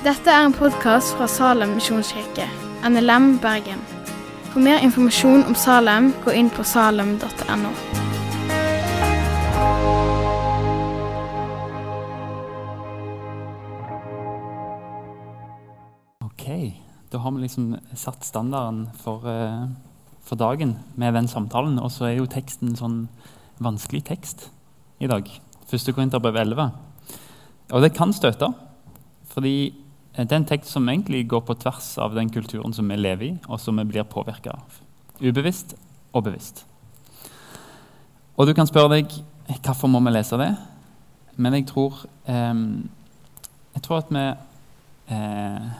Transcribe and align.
Dette 0.00 0.32
er 0.32 0.46
en 0.46 0.54
podkast 0.56 1.10
fra 1.12 1.26
Salem 1.28 1.74
misjonskirke, 1.76 2.46
NLM 2.88 3.34
Bergen. 3.42 3.82
For 4.48 4.62
mer 4.64 4.80
informasjon 4.80 5.42
om 5.44 5.52
Salem, 5.52 6.06
gå 6.24 6.32
inn 6.40 6.46
på 6.48 6.64
salem.no. 6.64 7.72
Ok, 16.24 16.46
da 17.12 17.20
har 17.20 17.36
vi 17.36 17.44
liksom 17.44 17.76
satt 17.92 18.24
standarden 18.24 18.86
for, 19.02 19.28
eh, 19.28 19.68
for 20.24 20.40
dagen 20.40 20.78
med 20.96 21.12
den 21.12 21.28
samtalen. 21.28 21.76
Og 21.78 21.92
så 21.92 22.08
er 22.08 22.16
jo 22.16 22.24
teksten 22.24 22.72
en 22.72 22.80
sånn 22.80 22.98
vanskelig 23.60 24.04
tekst 24.08 24.48
i 24.98 25.06
dag. 25.06 25.28
Første 25.68 25.92
Korinterbrev 25.92 26.40
11. 26.40 26.72
Og 27.72 27.82
det 27.82 27.92
kan 27.92 28.16
støte, 28.16 28.54
fordi 29.28 29.74
det 30.28 30.34
er 30.34 30.40
en 30.42 30.48
tekst 30.48 30.72
som 30.74 30.88
egentlig 30.90 31.22
går 31.30 31.44
på 31.46 31.56
tvers 31.62 31.92
av 32.02 32.14
den 32.16 32.30
kulturen 32.32 32.74
som 32.76 32.88
vi 32.90 32.98
lever 32.98 33.26
i, 33.28 33.32
og 33.48 33.60
som 33.62 33.78
vi 33.80 33.86
blir 33.88 34.08
påvirka 34.08 34.56
av. 34.58 34.80
Ubevisst 35.20 35.76
og 36.12 36.24
bevisst. 36.26 36.64
Og 38.36 38.48
du 38.48 38.54
kan 38.56 38.68
spørre 38.68 38.98
deg 38.98 39.14
hvorfor 39.60 39.90
må 39.90 40.00
vi 40.04 40.12
lese 40.14 40.38
det. 40.40 40.50
Men 41.40 41.56
jeg 41.56 41.66
tror, 41.70 42.02
eh, 42.28 42.54
jeg 43.74 43.82
tror 43.82 44.02
at 44.02 44.10
vi 44.12 44.26
eh, 45.14 45.70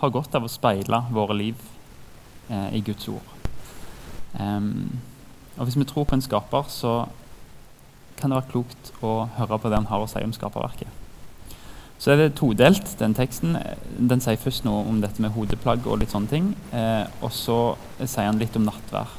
har 0.00 0.12
godt 0.12 0.34
av 0.36 0.44
å 0.44 0.52
speile 0.52 1.02
våre 1.12 1.36
liv 1.36 1.62
eh, 2.50 2.76
i 2.76 2.82
Guds 2.84 3.08
ord. 3.08 3.32
Um, 4.36 4.98
og 5.56 5.64
Hvis 5.64 5.78
vi 5.80 5.86
tror 5.88 6.04
på 6.04 6.18
en 6.18 6.24
skaper, 6.24 6.68
så 6.68 7.06
kan 8.16 8.30
det 8.30 8.42
være 8.42 8.52
klokt 8.52 8.92
å 9.04 9.24
høre 9.38 9.58
på 9.60 9.70
det 9.72 9.80
han 9.80 9.88
har 9.88 10.04
å 10.04 10.10
si 10.10 10.20
om 10.24 10.34
skaperverket. 10.36 10.95
Så 12.06 12.12
er 12.12 12.20
det 12.20 12.36
todelt, 12.38 12.92
den 13.00 13.16
teksten. 13.18 13.56
Den 13.98 14.20
sier 14.22 14.38
først 14.38 14.62
noe 14.62 14.84
om 14.86 15.00
dette 15.02 15.18
med 15.18 15.32
hodeplagg 15.34 15.88
og 15.90 15.98
litt 15.98 16.12
sånne 16.14 16.30
ting. 16.30 16.52
Eh, 16.70 17.02
og 17.18 17.32
så 17.34 17.56
sier 17.98 18.28
han 18.28 18.38
litt 18.38 18.54
om 18.54 18.62
nattvær. 18.62 19.10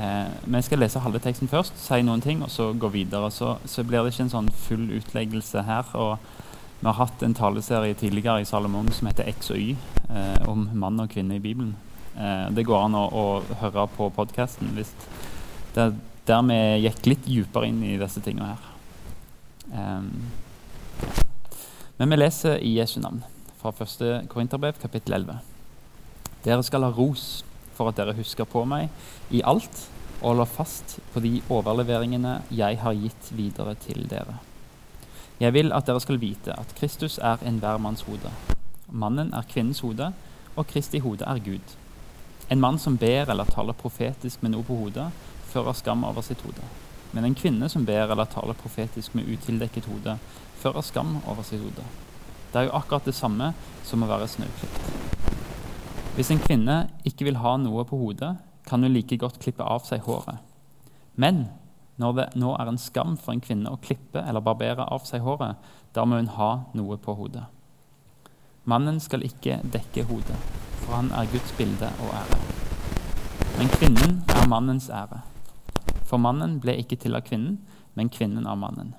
Eh, 0.00 0.30
men 0.46 0.56
jeg 0.56 0.70
skal 0.70 0.80
lese 0.80 1.02
halve 1.04 1.20
teksten 1.20 1.50
først, 1.52 1.76
si 1.76 1.98
noen 2.00 2.24
ting, 2.24 2.40
og 2.40 2.48
så 2.48 2.70
gå 2.72 2.88
videre. 2.94 3.28
Så, 3.28 3.58
så 3.68 3.84
blir 3.84 4.00
det 4.00 4.14
ikke 4.14 4.24
en 4.24 4.32
sånn 4.32 4.48
full 4.62 4.86
utleggelse 5.02 5.66
her. 5.68 5.92
og 5.92 6.16
vi 6.80 6.86
har 6.88 6.96
hatt 6.96 7.22
en 7.22 7.36
taleserie 7.36 7.94
tidligere 7.94 8.40
i 8.40 8.48
Salomon 8.48 8.88
som 8.96 9.10
heter 9.10 9.28
X 9.28 9.52
og 9.52 9.60
Y, 9.60 9.76
eh, 10.08 10.48
om 10.48 10.64
mann 10.72 10.96
og 11.04 11.12
kvinne 11.12 11.36
i 11.36 11.44
Bibelen. 11.44 11.76
Eh, 12.16 12.48
det 12.56 12.64
går 12.64 12.86
an 12.86 12.96
å, 12.96 13.04
å 13.12 13.58
høre 13.60 13.84
på 13.98 14.08
podkasten 14.16 14.72
hvis 14.78 14.94
det 15.76 15.84
er 15.84 15.92
der 16.24 16.40
vi 16.48 16.58
gikk 16.86 17.06
litt 17.12 17.28
dypere 17.28 17.68
inn 17.68 17.84
i 17.84 17.98
disse 18.00 18.24
tingene 18.24 18.54
her. 18.54 18.66
Um, 19.76 20.08
men 22.02 22.10
vi 22.10 22.16
leser 22.16 22.58
i 22.58 22.72
Jesu 22.80 22.96
navn 23.00 23.20
fra 23.60 23.70
1. 23.70 24.26
Korinterbrev, 24.28 24.74
kapittel 24.82 25.12
11. 25.14 25.36
Dere 26.42 26.64
skal 26.66 26.82
ha 26.82 26.88
ros 26.90 27.44
for 27.76 27.92
at 27.92 28.00
dere 28.00 28.16
husker 28.16 28.42
på 28.42 28.64
meg 28.66 28.88
i 29.30 29.38
alt 29.46 29.84
og 30.16 30.32
holder 30.32 30.50
fast 30.50 30.96
på 31.14 31.22
de 31.22 31.30
overleveringene 31.46 32.32
jeg 32.50 32.80
har 32.82 32.98
gitt 32.98 33.30
videre 33.38 33.76
til 33.86 34.02
dere. 34.10 34.34
Jeg 35.38 35.54
vil 35.54 35.70
at 35.70 35.86
dere 35.86 36.02
skal 36.02 36.18
vite 36.18 36.58
at 36.58 36.74
Kristus 36.74 37.20
er 37.22 37.38
enhver 37.46 37.78
manns 37.78 38.02
hode. 38.10 38.34
Mannen 38.90 39.30
er 39.30 39.46
kvinnens 39.54 39.86
hode, 39.86 40.10
og 40.58 40.66
Kristi 40.74 40.98
hode 41.06 41.22
er 41.22 41.38
Gud. 41.38 41.78
En 42.50 42.66
mann 42.66 42.82
som 42.82 42.98
ber 42.98 43.30
eller 43.30 43.46
taler 43.46 43.78
profetisk 43.78 44.42
med 44.42 44.56
noe 44.56 44.66
på 44.66 44.82
hodet, 44.82 45.12
fører 45.54 45.78
skam 45.78 46.02
over 46.10 46.26
sitt 46.26 46.42
hode. 46.42 46.66
Men 47.12 47.28
en 47.28 47.38
kvinne 47.38 47.68
som 47.70 47.86
ber 47.86 48.10
eller 48.10 48.26
taler 48.26 48.58
profetisk 48.58 49.14
med 49.14 49.28
utildekket 49.30 49.86
hode, 49.86 50.18
fører 50.62 50.86
skam 50.86 51.16
over 51.26 51.42
sitt 51.46 51.62
hode. 51.62 51.84
Det 52.52 52.60
er 52.60 52.68
jo 52.68 52.76
akkurat 52.78 53.08
det 53.08 53.16
samme 53.16 53.52
som 53.86 54.04
å 54.04 54.10
være 54.10 54.28
snauklipt. 54.30 54.92
Hvis 56.16 56.30
en 56.30 56.42
kvinne 56.42 56.76
ikke 57.08 57.24
vil 57.24 57.40
ha 57.40 57.56
noe 57.56 57.86
på 57.88 57.98
hodet, 57.98 58.34
kan 58.68 58.84
hun 58.84 58.92
like 58.92 59.16
godt 59.18 59.40
klippe 59.42 59.64
av 59.64 59.86
seg 59.88 60.04
håret. 60.06 60.38
Men 61.16 61.46
når 62.00 62.14
det 62.18 62.26
nå 62.40 62.52
er 62.56 62.68
en 62.68 62.80
skam 62.80 63.16
for 63.16 63.34
en 63.34 63.42
kvinne 63.42 63.72
å 63.72 63.80
klippe 63.80 64.20
eller 64.20 64.44
barbere 64.44 64.84
av 64.84 65.04
seg 65.08 65.24
håret, 65.24 65.56
da 65.92 66.04
må 66.04 66.20
hun 66.20 66.30
ha 66.36 66.52
noe 66.76 66.98
på 67.00 67.16
hodet. 67.16 67.44
Mannen 68.68 69.00
skal 69.02 69.24
ikke 69.26 69.58
dekke 69.74 70.06
hodet, 70.08 70.38
for 70.84 70.94
han 70.94 71.10
er 71.16 71.30
Guds 71.32 71.52
bilde 71.58 71.88
og 72.04 72.14
ære. 72.14 72.40
Men 73.58 73.72
kvinnen 73.74 74.20
er 74.32 74.48
mannens 74.48 74.88
ære. 74.92 75.24
For 76.08 76.20
mannen 76.20 76.58
ble 76.62 76.76
ikke 76.80 77.00
til 77.00 77.16
av 77.18 77.24
kvinnen, 77.26 77.58
men 77.96 78.12
kvinnen 78.12 78.46
av 78.48 78.60
mannen. 78.60 78.94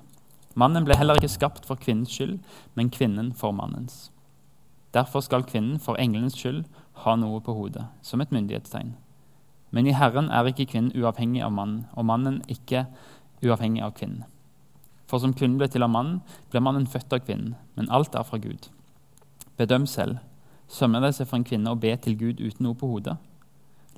Mannen 0.54 0.84
ble 0.86 0.96
heller 0.96 1.18
ikke 1.18 1.32
skapt 1.32 1.66
for 1.66 1.80
kvinnens 1.80 2.12
skyld, 2.14 2.38
men 2.74 2.90
kvinnen 2.94 3.32
for 3.34 3.52
mannens. 3.52 4.10
Derfor 4.94 5.24
skal 5.26 5.42
kvinnen 5.42 5.80
for 5.82 5.98
englenes 5.98 6.36
skyld 6.38 6.62
ha 7.02 7.16
noe 7.18 7.40
på 7.42 7.54
hodet, 7.56 7.88
som 8.02 8.22
et 8.22 8.30
myndighetstegn. 8.30 8.92
Men 9.74 9.88
i 9.90 9.96
Herren 9.98 10.30
er 10.30 10.46
ikke 10.46 10.68
kvinnen 10.70 10.94
uavhengig 10.94 11.42
av 11.42 11.50
mannen, 11.52 11.88
og 11.98 12.06
mannen 12.06 12.38
ikke 12.46 12.84
uavhengig 13.42 13.82
av 13.82 13.96
kvinnen. 13.98 14.22
For 15.10 15.18
som 15.18 15.34
kvinnen 15.34 15.58
ble 15.58 15.66
til 15.68 15.82
av 15.82 15.90
mannen, 15.90 16.20
ble 16.52 16.62
mannen 16.62 16.86
født 16.86 17.12
av 17.12 17.24
kvinnen, 17.26 17.56
men 17.74 17.90
alt 17.90 18.14
er 18.14 18.22
fra 18.24 18.38
Gud. 18.38 18.70
Bedøm 19.58 19.88
selv. 19.90 20.22
Sømmer 20.70 21.02
det 21.02 21.16
seg 21.16 21.28
for 21.28 21.40
en 21.40 21.46
kvinne 21.46 21.74
å 21.74 21.78
be 21.78 21.90
til 22.00 22.14
Gud 22.18 22.38
uten 22.40 22.64
noe 22.64 22.78
på 22.78 22.88
hodet? 22.88 23.18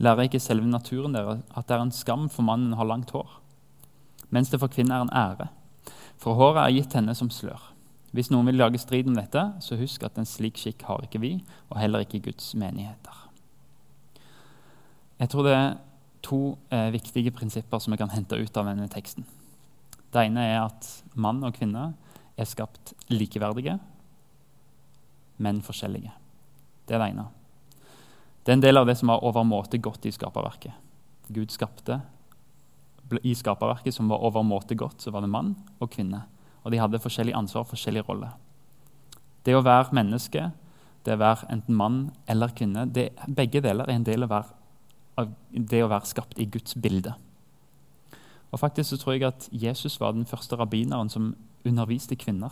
Lærer 0.03 0.27
ikke 0.27 0.43
selve 0.43 0.69
naturen 0.69 1.15
dere 1.16 1.39
at 1.56 1.69
det 1.69 1.77
er 1.77 1.84
en 1.84 1.95
skam 1.95 2.27
for 2.33 2.45
mannen 2.45 2.75
å 2.75 2.81
ha 2.81 2.89
langt 2.89 3.12
hår? 3.15 3.28
Mens 4.34 4.50
det 4.50 4.61
for 4.61 4.72
kvinnen 4.72 4.97
er 4.97 5.05
en 5.05 5.15
ære. 5.15 5.49
For 6.22 6.38
håret 6.38 6.62
er 6.65 6.75
gitt 6.78 6.97
henne 6.97 7.15
som 7.16 7.31
slør. 7.32 7.72
Hvis 8.16 8.31
noen 8.32 8.49
vil 8.49 8.56
lage 8.60 8.81
strid 8.81 9.09
om 9.10 9.16
dette, 9.19 9.43
så 9.60 9.77
husk 9.77 10.06
at 10.06 10.16
en 10.16 10.28
slik 10.28 10.56
skikk 10.60 10.87
har 10.88 11.04
ikke 11.04 11.21
vi, 11.21 11.32
og 11.69 11.81
heller 11.81 12.04
ikke 12.04 12.22
Guds 12.31 12.54
menigheter. 12.56 13.25
Jeg 15.21 15.32
tror 15.32 15.47
det 15.47 15.56
er 15.56 15.77
to 16.25 16.41
eh, 16.72 16.88
viktige 16.94 17.32
prinsipper 17.34 17.81
som 17.81 17.93
vi 17.93 18.00
kan 18.00 18.12
hente 18.12 18.38
ut 18.38 18.56
av 18.56 18.71
denne 18.71 18.88
teksten. 18.93 19.27
Det 20.12 20.25
ene 20.25 20.44
er 20.49 20.62
at 20.65 20.88
mann 21.15 21.43
og 21.44 21.56
kvinne 21.56 21.91
er 22.37 22.48
skapt 22.48 22.94
likeverdige, 23.12 23.78
men 25.43 25.60
forskjellige. 25.65 26.12
Det 26.88 26.97
er 26.97 27.03
det 27.03 27.10
ene. 27.12 27.27
Det 28.44 28.53
er 28.53 28.59
en 28.59 28.65
del 28.65 28.81
av 28.81 28.88
det 28.88 28.97
som 28.97 29.10
var 29.12 29.25
overmåte 29.27 29.81
godt 29.83 30.06
i 30.09 30.15
skaperverket. 30.15 30.72
Gud 31.28 31.53
skapte 31.53 32.00
i 33.22 33.34
skaperverket 33.34 33.94
som 33.94 34.09
var 34.11 34.25
overmåte 34.27 34.77
godt, 34.78 35.03
så 35.03 35.12
var 35.15 35.22
det 35.22 35.31
mann 35.31 35.55
og 35.81 35.91
kvinne. 35.93 36.25
Og 36.65 36.72
de 36.75 36.81
hadde 36.83 37.00
forskjellig 37.03 37.34
ansvar 37.39 37.65
og 37.65 37.71
forskjellig 37.71 38.05
rolle. 38.09 38.33
Det 39.47 39.55
å 39.55 39.62
være 39.62 39.94
menneske, 39.94 40.50
det 41.06 41.15
å 41.15 41.21
være 41.21 41.47
enten 41.55 41.77
mann 41.78 41.99
eller 42.27 42.55
kvinne, 42.56 42.89
det, 42.91 43.12
begge 43.28 43.62
deler 43.62 43.87
er 43.87 44.00
en 44.00 44.06
del 44.06 44.27
av, 44.27 44.50
det 45.50 45.84
å 45.84 45.91
være 45.93 46.11
skapt 46.11 46.41
i 46.43 46.49
Guds 46.50 46.75
bilde. 46.75 47.15
Og 48.50 48.61
faktisk 48.62 48.91
så 48.91 48.99
tror 48.99 49.15
jeg 49.15 49.28
at 49.28 49.49
Jesus 49.53 50.00
var 50.00 50.16
den 50.16 50.27
første 50.27 50.59
rabbineren 50.59 51.11
som 51.12 51.34
underviste 51.66 52.19
kvinner. 52.19 52.50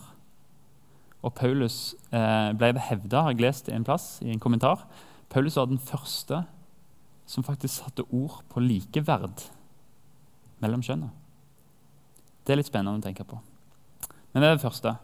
Og 1.25 1.33
Paulus 1.35 1.95
eh, 2.13 2.53
ble 2.55 2.75
det 2.77 2.87
hevda, 2.91 3.25
har 3.25 3.35
jeg 3.35 3.43
lest 3.43 3.71
en 3.73 3.87
plass 3.87 4.19
i 4.23 4.31
en 4.31 4.43
kommentar, 4.43 4.85
Paulus 5.33 5.57
var 5.57 5.67
den 5.67 5.81
første 5.83 6.45
som 7.27 7.45
faktisk 7.47 7.81
satte 7.81 8.05
ord 8.13 8.43
på 8.53 8.61
likeverd 8.63 9.47
mellom 10.65 10.83
kjønnene. 10.85 11.13
Det 12.45 12.53
er 12.53 12.61
litt 12.61 12.69
spennende 12.69 13.01
å 13.01 13.05
tenke 13.05 13.25
på. 13.29 13.39
Men 14.33 14.43
det 14.43 14.49
er 14.49 14.57
det 14.57 14.65
første. 14.65 14.97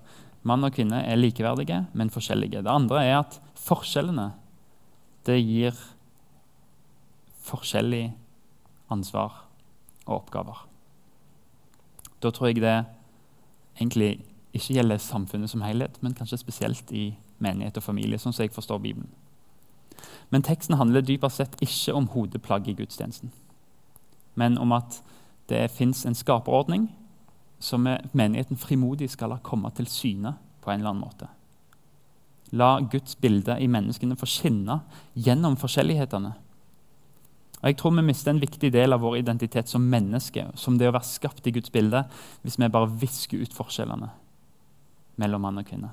Mann 0.48 0.64
og 0.64 0.74
kvinne 0.74 1.02
er 1.04 1.20
likeverdige, 1.20 1.84
men 1.94 2.12
forskjellige. 2.12 2.64
Det 2.64 2.72
andre 2.72 3.04
er 3.04 3.18
at 3.20 3.38
forskjellene 3.60 4.30
det 5.28 5.36
gir 5.38 5.76
forskjellig 7.44 8.10
ansvar 8.92 9.44
og 10.06 10.16
oppgaver. 10.22 10.64
Da 12.20 12.32
tror 12.32 12.50
jeg 12.50 12.60
det 12.64 12.76
egentlig 13.76 14.10
ikke 14.52 14.74
gjelder 14.74 15.00
samfunnet 15.00 15.50
som 15.50 15.62
helhet, 15.62 16.02
men 16.02 16.14
kanskje 16.14 16.40
spesielt 16.40 16.92
i 16.92 17.12
menighet 17.38 17.78
og 17.78 17.86
familie, 17.86 18.18
sånn 18.18 18.34
som 18.34 18.44
jeg 18.44 18.52
forstår 18.52 18.82
Bibelen. 18.82 19.08
Men 20.30 20.44
teksten 20.44 20.76
handler 20.80 21.04
dypest 21.04 21.40
sett 21.40 21.56
ikke 21.64 21.94
om 21.96 22.08
hodeplagg 22.12 22.68
i 22.68 22.76
gudstjenesten, 22.76 23.32
men 24.34 24.58
om 24.58 24.72
at 24.72 25.00
det 25.50 25.66
fins 25.74 26.04
en 26.06 26.16
skaperordning 26.16 26.88
som 27.60 27.84
menigheten 27.84 28.56
frimodig 28.56 29.10
skal 29.12 29.34
la 29.34 29.40
komme 29.44 29.70
til 29.76 29.88
syne 29.90 30.34
på 30.64 30.70
en 30.70 30.80
eller 30.80 30.94
annen 30.94 31.04
måte. 31.04 31.28
La 32.56 32.80
Guds 32.80 33.14
bilde 33.20 33.58
i 33.60 33.68
menneskene 33.70 34.16
få 34.18 34.26
skinne 34.26 34.80
gjennom 35.14 35.58
forskjellighetene. 35.60 36.32
Og 37.60 37.68
Jeg 37.68 37.76
tror 37.76 37.92
vi 37.92 38.02
mister 38.02 38.32
en 38.32 38.40
viktig 38.40 38.72
del 38.72 38.92
av 38.96 39.02
vår 39.04 39.18
identitet 39.20 39.68
som 39.68 39.84
menneske, 39.84 40.46
som 40.54 40.78
det 40.78 40.88
å 40.88 40.94
være 40.96 41.04
skapt 41.04 41.46
i 41.46 41.52
Guds 41.52 41.70
bilde, 41.70 42.06
hvis 42.42 42.58
vi 42.58 42.68
bare 42.72 42.88
visker 42.88 43.42
ut 43.42 43.54
forskjellene 43.54 44.08
mellom 45.20 45.44
mann 45.44 45.60
og 45.60 45.68
kvinne. 45.68 45.90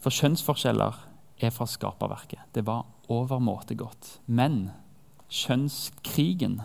For 0.00 0.10
kjønnsforskjeller 0.10 0.96
er 1.44 1.52
fra 1.52 1.66
skaperverket. 1.68 2.40
Det 2.54 2.64
var 2.66 2.86
overmåte 3.12 3.76
godt. 3.78 4.18
Men 4.26 4.70
kjønnskrigen 5.28 6.62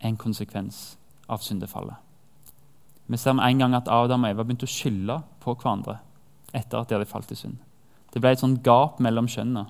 en 0.00 0.16
konsekvens 0.16 0.96
av 1.28 1.42
syndefallet. 1.44 1.96
Vi 3.06 3.16
ser 3.16 3.36
med 3.38 3.46
en 3.46 3.58
gang 3.58 3.74
at 3.74 3.88
Adam 3.88 4.24
og 4.24 4.30
Eva 4.30 4.44
begynte 4.44 4.66
å 4.66 4.70
skylde 4.70 5.20
på 5.42 5.54
hverandre 5.54 6.00
etter 6.54 6.80
at 6.80 6.88
de 6.88 6.96
hadde 6.96 7.10
falt 7.10 7.30
i 7.30 7.38
synd. 7.38 7.58
Det 8.12 8.22
ble 8.22 8.32
et 8.34 8.42
sånn 8.42 8.58
gap 8.66 9.00
mellom 9.02 9.28
kjønnene. 9.30 9.66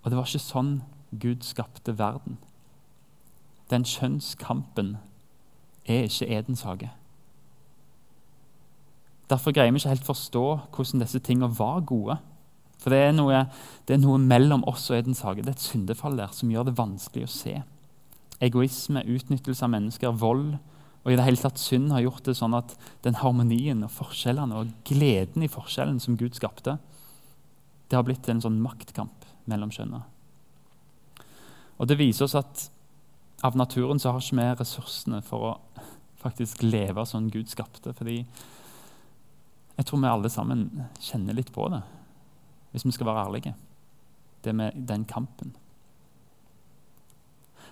Og 0.00 0.10
det 0.10 0.18
var 0.18 0.26
ikke 0.26 0.42
sånn 0.42 0.72
Gud 1.10 1.44
skapte 1.44 1.94
verden. 1.98 2.38
Den 3.70 3.84
kjønnskampen 3.86 4.96
er 5.86 6.08
ikke 6.08 6.30
Edens 6.30 6.64
hage. 6.66 6.90
Derfor 9.30 9.54
greier 9.54 9.70
vi 9.70 9.78
ikke 9.78 9.92
helt 9.92 10.08
forstå 10.08 10.44
hvordan 10.74 11.04
disse 11.04 11.20
tingene 11.22 11.52
var 11.54 11.84
gode. 11.86 12.16
For 12.80 12.90
det 12.90 12.98
er, 13.04 13.12
noe, 13.14 13.44
det 13.86 13.94
er 13.94 14.02
noe 14.02 14.18
mellom 14.18 14.64
oss 14.70 14.88
og 14.90 14.98
Edens 14.98 15.20
hage. 15.22 15.44
Det 15.44 15.52
er 15.52 15.58
et 15.58 15.68
syndefall 15.68 16.16
der 16.18 16.32
som 16.34 16.50
gjør 16.50 16.70
det 16.70 16.78
vanskelig 16.80 17.28
å 17.28 17.30
se. 17.30 17.54
Egoisme, 18.40 19.02
utnyttelse 19.04 19.66
av 19.66 19.72
mennesker, 19.74 20.16
vold 20.16 20.54
og 21.00 21.12
i 21.12 21.16
det 21.16 21.24
hele 21.24 21.40
tatt 21.40 21.60
synd 21.60 21.92
har 21.94 22.04
gjort 22.04 22.26
det 22.28 22.36
sånn 22.36 22.54
at 22.58 22.74
den 23.04 23.16
harmonien 23.22 23.84
og 23.86 23.92
forskjellene 23.94 24.58
og 24.60 24.72
gleden 24.88 25.44
i 25.44 25.50
forskjellen 25.50 26.00
som 26.02 26.18
Gud 26.20 26.36
skapte, 26.36 26.76
det 27.88 27.96
har 27.96 28.04
blitt 28.06 28.28
en 28.28 28.42
sånn 28.44 28.60
maktkamp 28.62 29.24
mellom 29.50 29.72
kjønnene. 29.74 30.04
Og 31.80 31.88
Det 31.88 31.96
viser 31.96 32.26
oss 32.26 32.36
at 32.36 32.66
av 33.42 33.56
naturen 33.56 33.98
så 33.98 34.12
har 34.12 34.20
ikke 34.20 34.36
vi 34.36 34.48
ressursene 34.60 35.22
for 35.24 35.46
å 35.48 35.84
faktisk 36.20 36.60
leve 36.62 37.06
sånn 37.08 37.30
Gud 37.32 37.48
skapte. 37.48 37.94
fordi 37.96 38.26
jeg 39.80 39.86
tror 39.86 40.00
vi 40.00 40.08
alle 40.12 40.28
sammen 40.28 40.88
kjenner 41.00 41.32
litt 41.32 41.52
på 41.52 41.68
det, 41.72 41.80
hvis 42.70 42.84
vi 42.84 42.92
skal 42.92 43.06
være 43.06 43.24
ærlige. 43.24 43.54
Det 44.44 44.52
med 44.54 44.76
den 44.76 45.06
kampen. 45.08 45.54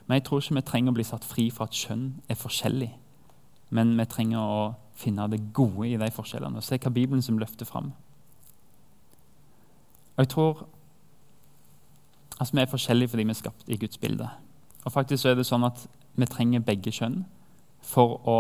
Men 0.09 0.15
jeg 0.15 0.25
tror 0.25 0.41
ikke 0.41 0.55
vi 0.57 0.65
trenger 0.65 0.93
å 0.93 0.97
bli 0.97 1.05
satt 1.05 1.25
fri 1.29 1.51
for 1.53 1.69
at 1.69 1.77
kjønn 1.77 2.07
er 2.33 2.39
forskjellig. 2.41 2.91
Men 3.77 3.93
vi 3.99 4.07
trenger 4.09 4.41
å 4.41 4.63
finne 4.97 5.29
det 5.29 5.43
gode 5.55 5.87
i 5.91 5.99
de 6.01 6.09
forskjellene 6.11 6.59
og 6.59 6.65
se 6.65 6.79
hva 6.81 6.93
Bibelen 6.93 7.23
som 7.23 7.39
løfter 7.39 7.69
fram. 7.69 7.93
Og 10.17 10.25
jeg 10.25 10.33
tror 10.33 10.67
altså 12.39 12.55
Vi 12.55 12.63
er 12.63 12.71
forskjellige 12.71 13.09
fordi 13.09 13.25
vi 13.25 13.35
er 13.35 13.35
skapt 13.35 13.69
i 13.69 13.77
Guds 13.77 13.99
bilde. 13.99 14.29
Og 14.85 14.93
faktisk 14.93 15.23
så 15.23 15.29
er 15.29 15.35
det 15.35 15.47
sånn 15.47 15.67
at 15.67 15.87
Vi 16.17 16.27
trenger 16.27 16.65
begge 16.65 16.91
kjønn 16.91 17.25
for 17.83 18.19
å 18.29 18.39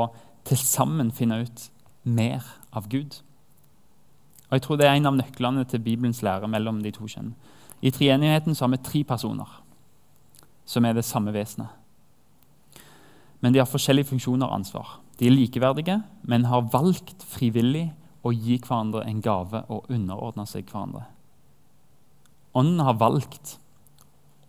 til 0.49 0.56
sammen 0.56 1.12
finne 1.12 1.43
ut 1.44 1.71
mer 2.05 2.44
av 2.73 2.88
Gud. 2.88 3.21
Og 4.49 4.56
jeg 4.56 4.62
tror 4.62 4.76
Det 4.76 4.87
er 4.87 4.97
en 4.97 5.06
av 5.06 5.17
nøklene 5.21 5.64
til 5.64 5.85
Bibelens 5.85 6.23
lære 6.23 6.49
mellom 6.49 6.82
de 6.82 6.91
to 6.91 7.05
kjønn. 7.06 7.35
I 7.82 7.91
treenigheten 7.91 8.56
har 8.61 8.69
vi 8.69 8.76
tre 8.76 9.05
personer 9.05 9.68
som 10.69 10.85
er 10.85 10.97
det 10.97 11.06
samme 11.06 11.32
vesenet. 11.32 11.70
Men 13.41 13.55
de 13.55 13.62
har 13.62 13.70
forskjellige 13.70 14.11
funksjoner 14.11 14.49
og 14.49 14.59
ansvar. 14.59 14.99
De 15.19 15.29
er 15.29 15.35
likeverdige, 15.35 16.00
men 16.23 16.49
har 16.50 16.69
valgt 16.73 17.23
frivillig 17.26 17.88
å 18.26 18.32
gi 18.35 18.59
hverandre 18.59 19.05
en 19.06 19.23
gave 19.25 19.62
og 19.70 19.87
underordne 19.88 20.44
seg 20.50 20.67
hverandre. 20.69 21.06
Ånden 22.59 22.82
har 22.82 22.99
valgt 22.99 23.56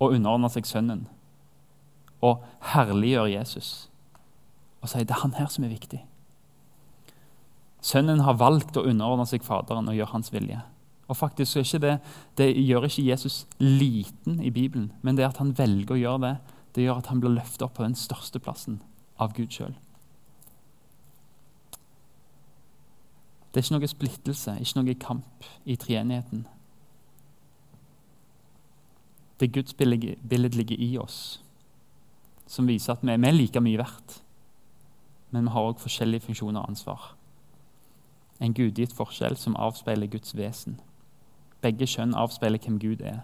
å 0.01 0.10
underordne 0.10 0.50
seg 0.51 0.68
Sønnen 0.68 1.06
og 2.25 2.44
herliggjøre 2.74 3.31
Jesus 3.38 3.89
og 4.80 4.89
si 4.92 5.04
det 5.04 5.12
er 5.12 5.24
han 5.24 5.36
her 5.36 5.50
som 5.51 5.65
er 5.68 5.74
viktig. 5.74 6.00
Sønnen 7.83 8.24
har 8.24 8.38
valgt 8.39 8.77
å 8.80 8.86
underordne 8.88 9.27
seg 9.27 9.44
Faderen 9.44 9.88
og 9.92 9.95
gjøre 9.95 10.13
hans 10.13 10.31
vilje. 10.33 10.62
Og 11.09 11.17
faktisk 11.17 11.51
så 11.51 11.63
ikke 11.65 11.81
det, 11.81 11.97
det 12.38 12.50
gjør 12.53 12.85
ikke 12.85 13.07
Jesus 13.07 13.47
liten 13.57 14.39
i 14.45 14.51
Bibelen, 14.53 14.91
men 15.01 15.17
det 15.17 15.25
at 15.25 15.41
han 15.41 15.56
velger 15.57 15.95
å 15.95 16.00
gjøre 16.00 16.21
det, 16.27 16.35
det 16.75 16.85
gjør 16.85 17.01
at 17.01 17.09
han 17.09 17.21
blir 17.21 17.33
løftet 17.33 17.65
opp 17.65 17.79
på 17.79 17.83
den 17.83 17.97
største 17.97 18.39
plassen 18.39 18.77
av 19.17 19.33
Gud 19.33 19.50
sjøl. 19.50 19.73
Det 23.50 23.57
er 23.57 23.65
ikke 23.65 23.79
noe 23.79 23.89
splittelse, 23.89 24.56
ikke 24.61 24.77
noe 24.77 24.95
kamp 25.01 25.45
i 25.65 25.75
treenigheten. 25.81 26.45
Det 29.39 29.50
gudsbildet 29.55 30.55
ligger 30.55 30.77
i 30.77 30.91
oss, 31.01 31.39
som 32.45 32.67
viser 32.69 32.94
at 32.94 33.01
vi, 33.01 33.15
er 33.15 33.33
like 33.33 33.62
mye 33.63 33.81
verdt. 33.81 34.19
Men 35.31 35.47
vi 35.47 35.53
har 35.55 35.71
òg 35.71 35.81
forskjellige 35.81 36.27
funksjoner 36.27 36.62
og 36.62 36.69
ansvar. 36.69 37.15
En 38.39 38.53
gudgitt 38.53 38.94
forskjell 38.94 39.38
som 39.38 39.57
avspeiler 39.57 40.07
Guds 40.07 40.35
vesen. 40.38 40.77
Begge 41.61 41.88
kjønn 41.88 42.15
avspeiler 42.15 42.61
hvem 42.63 42.79
Gud 42.79 43.01
er. 43.01 43.21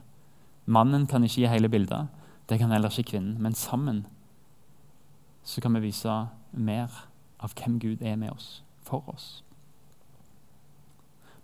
Mannen 0.66 1.08
kan 1.08 1.24
ikke 1.24 1.42
gi 1.42 1.50
hele 1.50 1.70
bildet, 1.70 2.08
det 2.50 2.60
kan 2.60 2.72
heller 2.72 2.90
ikke 2.90 3.12
kvinnen. 3.12 3.42
Men 3.42 3.54
sammen 3.54 4.06
så 5.44 5.62
kan 5.62 5.74
vi 5.74 5.80
vise 5.88 6.28
mer 6.52 6.92
av 7.40 7.54
hvem 7.54 7.80
Gud 7.80 8.02
er 8.02 8.16
med 8.16 8.32
oss, 8.32 8.64
for 8.82 9.06
oss. 9.10 9.44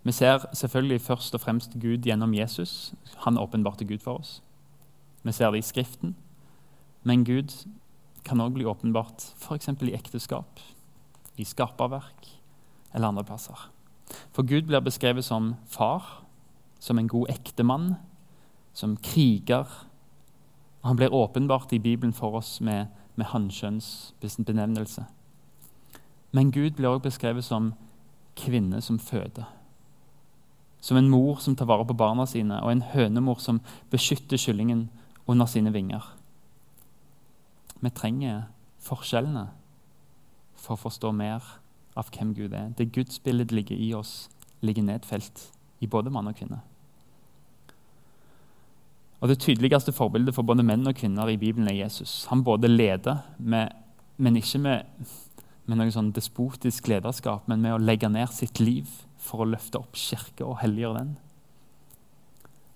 Vi 0.02 0.12
ser 0.12 0.42
selvfølgelig 0.52 1.00
først 1.00 1.34
og 1.34 1.40
fremst 1.40 1.76
Gud 1.80 2.02
gjennom 2.02 2.34
Jesus. 2.34 2.94
Han 3.16 3.38
åpenbarte 3.38 3.84
Gud 3.84 3.98
for 3.98 4.18
oss. 4.18 4.42
Vi 5.22 5.32
ser 5.32 5.50
det 5.50 5.58
i 5.58 5.62
Skriften. 5.62 6.16
Men 7.02 7.24
Gud 7.24 7.54
kan 8.24 8.40
òg 8.40 8.54
bli 8.54 8.66
åpenbart 8.66 9.22
f.eks. 9.38 9.68
i 9.68 9.94
ekteskap, 9.94 10.60
i 11.36 11.44
skaperverk 11.44 12.28
eller 12.94 13.08
andre 13.08 13.24
plasser. 13.24 13.70
For 14.34 14.42
Gud 14.42 14.62
blir 14.62 14.80
beskrevet 14.80 15.24
som 15.24 15.54
far, 15.70 16.21
som 16.82 16.98
en 16.98 17.08
god 17.08 17.30
ektemann, 17.30 17.94
som 18.74 18.96
kriger. 18.96 19.68
Han 20.82 20.96
blir 20.96 21.14
åpenbart 21.14 21.72
i 21.72 21.78
Bibelen 21.78 22.12
for 22.12 22.34
oss 22.34 22.60
med, 22.60 22.86
med 23.14 23.26
hannkjønnsbenevnelse. 23.26 25.04
Men 26.32 26.50
Gud 26.50 26.70
blir 26.70 26.88
også 26.88 27.04
beskrevet 27.04 27.44
som 27.44 27.74
kvinne 28.36 28.80
som 28.82 28.98
føder. 28.98 29.46
Som 30.80 30.96
en 30.96 31.10
mor 31.10 31.38
som 31.38 31.54
tar 31.56 31.70
vare 31.70 31.86
på 31.86 31.94
barna 31.94 32.26
sine, 32.26 32.58
og 32.62 32.72
en 32.72 32.82
hønemor 32.82 33.38
som 33.38 33.60
beskytter 33.90 34.40
kyllingen 34.40 34.88
under 35.26 35.46
sine 35.46 35.70
vinger. 35.72 36.02
Vi 37.80 37.90
trenger 37.94 38.48
forskjellene 38.82 39.46
for 40.56 40.74
å 40.74 40.82
forstå 40.88 41.14
mer 41.14 41.46
av 41.94 42.10
hvem 42.10 42.34
Gud 42.34 42.58
er. 42.58 42.74
Det 42.74 42.90
gudsbildet 42.90 43.54
ligger 43.54 43.78
i 43.78 43.92
oss, 43.94 44.30
ligger 44.60 44.82
nedfelt 44.82 45.46
i 45.78 45.86
både 45.86 46.10
mann 46.10 46.26
og 46.26 46.38
kvinne. 46.38 46.62
Og 49.22 49.28
Det 49.28 49.38
tydeligste 49.38 49.92
forbildet 49.94 50.34
for 50.34 50.42
både 50.42 50.64
menn 50.66 50.86
og 50.86 50.96
kvinner 50.98 51.30
i 51.30 51.38
Bibelen 51.38 51.68
er 51.70 51.84
Jesus. 51.84 52.24
Han 52.30 52.42
både 52.42 52.68
leder, 52.68 53.22
med, 53.38 53.68
men 54.18 54.36
ikke 54.36 54.58
med, 54.58 55.10
med 55.66 55.78
noe 55.78 55.92
sånn 55.94 56.10
despotisk 56.12 56.88
lederskap, 56.90 57.46
men 57.46 57.62
med 57.62 57.76
å 57.76 57.78
legge 57.78 58.10
ned 58.10 58.32
sitt 58.34 58.58
liv 58.58 58.90
for 59.22 59.44
å 59.44 59.46
løfte 59.46 59.78
opp 59.78 59.94
kirke 59.94 60.42
og 60.42 60.58
helliggjøre 60.64 61.04
den. 61.04 61.12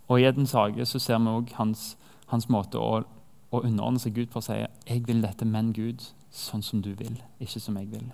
Og 0.07 0.21
I 0.21 0.29
Edens 0.29 0.55
hage 0.55 0.87
så 0.87 1.01
ser 1.03 1.19
vi 1.19 1.33
også 1.33 1.59
hans, 1.59 1.83
hans, 2.31 2.47
måte 2.47 2.79
å, 2.79 3.03
å 3.51 3.63
underordne 3.67 3.99
seg 3.99 4.15
Gud 4.15 4.31
på 4.31 4.39
å 4.39 4.47
si 4.47 4.61
jeg 4.61 5.03
vil 5.09 5.25
dette, 5.27 5.49
men 5.51 5.73
Gud, 5.75 6.05
sånn 6.31 6.63
som 6.63 6.79
du 6.85 6.93
vil, 6.95 7.19
ikke 7.43 7.65
som 7.65 7.81
jeg 7.81 7.91
vil. 7.91 8.07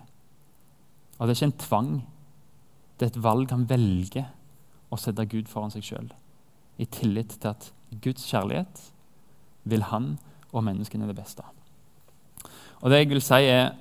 Og 1.19 1.27
Det 1.27 1.29
er 1.29 1.37
ikke 1.37 1.51
en 1.51 1.61
tvang. 1.67 1.93
Det 2.97 3.05
er 3.05 3.13
et 3.13 3.23
valg 3.29 3.53
han 3.53 3.69
velger 3.69 4.33
å 4.89 4.97
sette 4.97 5.29
Gud 5.29 5.45
foran 5.53 5.73
seg 5.73 5.85
sjøl. 5.85 6.09
I 6.81 6.89
tillit 6.89 7.37
til 7.37 7.53
at 7.53 7.69
Guds 8.01 8.25
kjærlighet 8.29 8.81
vil 9.63 9.83
han 9.89 10.17
og 10.53 10.63
menneskene 10.63 11.07
det 11.09 11.17
beste. 11.17 11.43
Og 12.81 12.91
det 12.91 12.99
jeg 12.99 13.09
vil 13.13 13.21
si 13.23 13.41
er, 13.47 13.71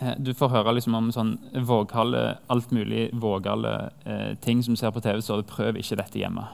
eh, 0.00 0.14
Du 0.18 0.32
får 0.34 0.48
høre 0.48 0.74
liksom 0.74 0.94
om 0.94 1.10
sånn 1.12 1.38
vågale, 1.66 2.38
alt 2.48 2.70
mulig 2.70 3.10
vågale 3.12 3.92
eh, 4.04 4.34
ting 4.34 4.62
som 4.62 4.76
ser 4.76 4.90
på 4.90 5.00
TV, 5.00 5.20
så 5.20 5.42
prøv 5.42 5.76
ikke 5.76 5.96
dette 5.96 6.18
hjemme. 6.18 6.48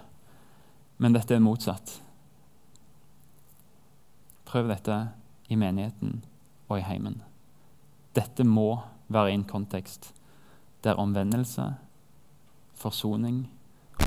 Men 0.99 1.13
dette 1.13 1.35
er 1.35 1.41
motsatt. 1.41 2.01
Prøv 4.47 4.69
dette 4.69 5.09
i 5.49 5.57
menigheten 5.57 6.23
og 6.69 6.79
i 6.79 6.83
heimen. 6.83 7.23
Dette 8.15 8.45
må 8.45 8.81
være 9.09 9.31
i 9.31 9.35
en 9.35 9.45
kontekst 9.45 10.13
der 10.85 10.95
omvendelse, 10.95 11.75
forsoning 12.75 13.51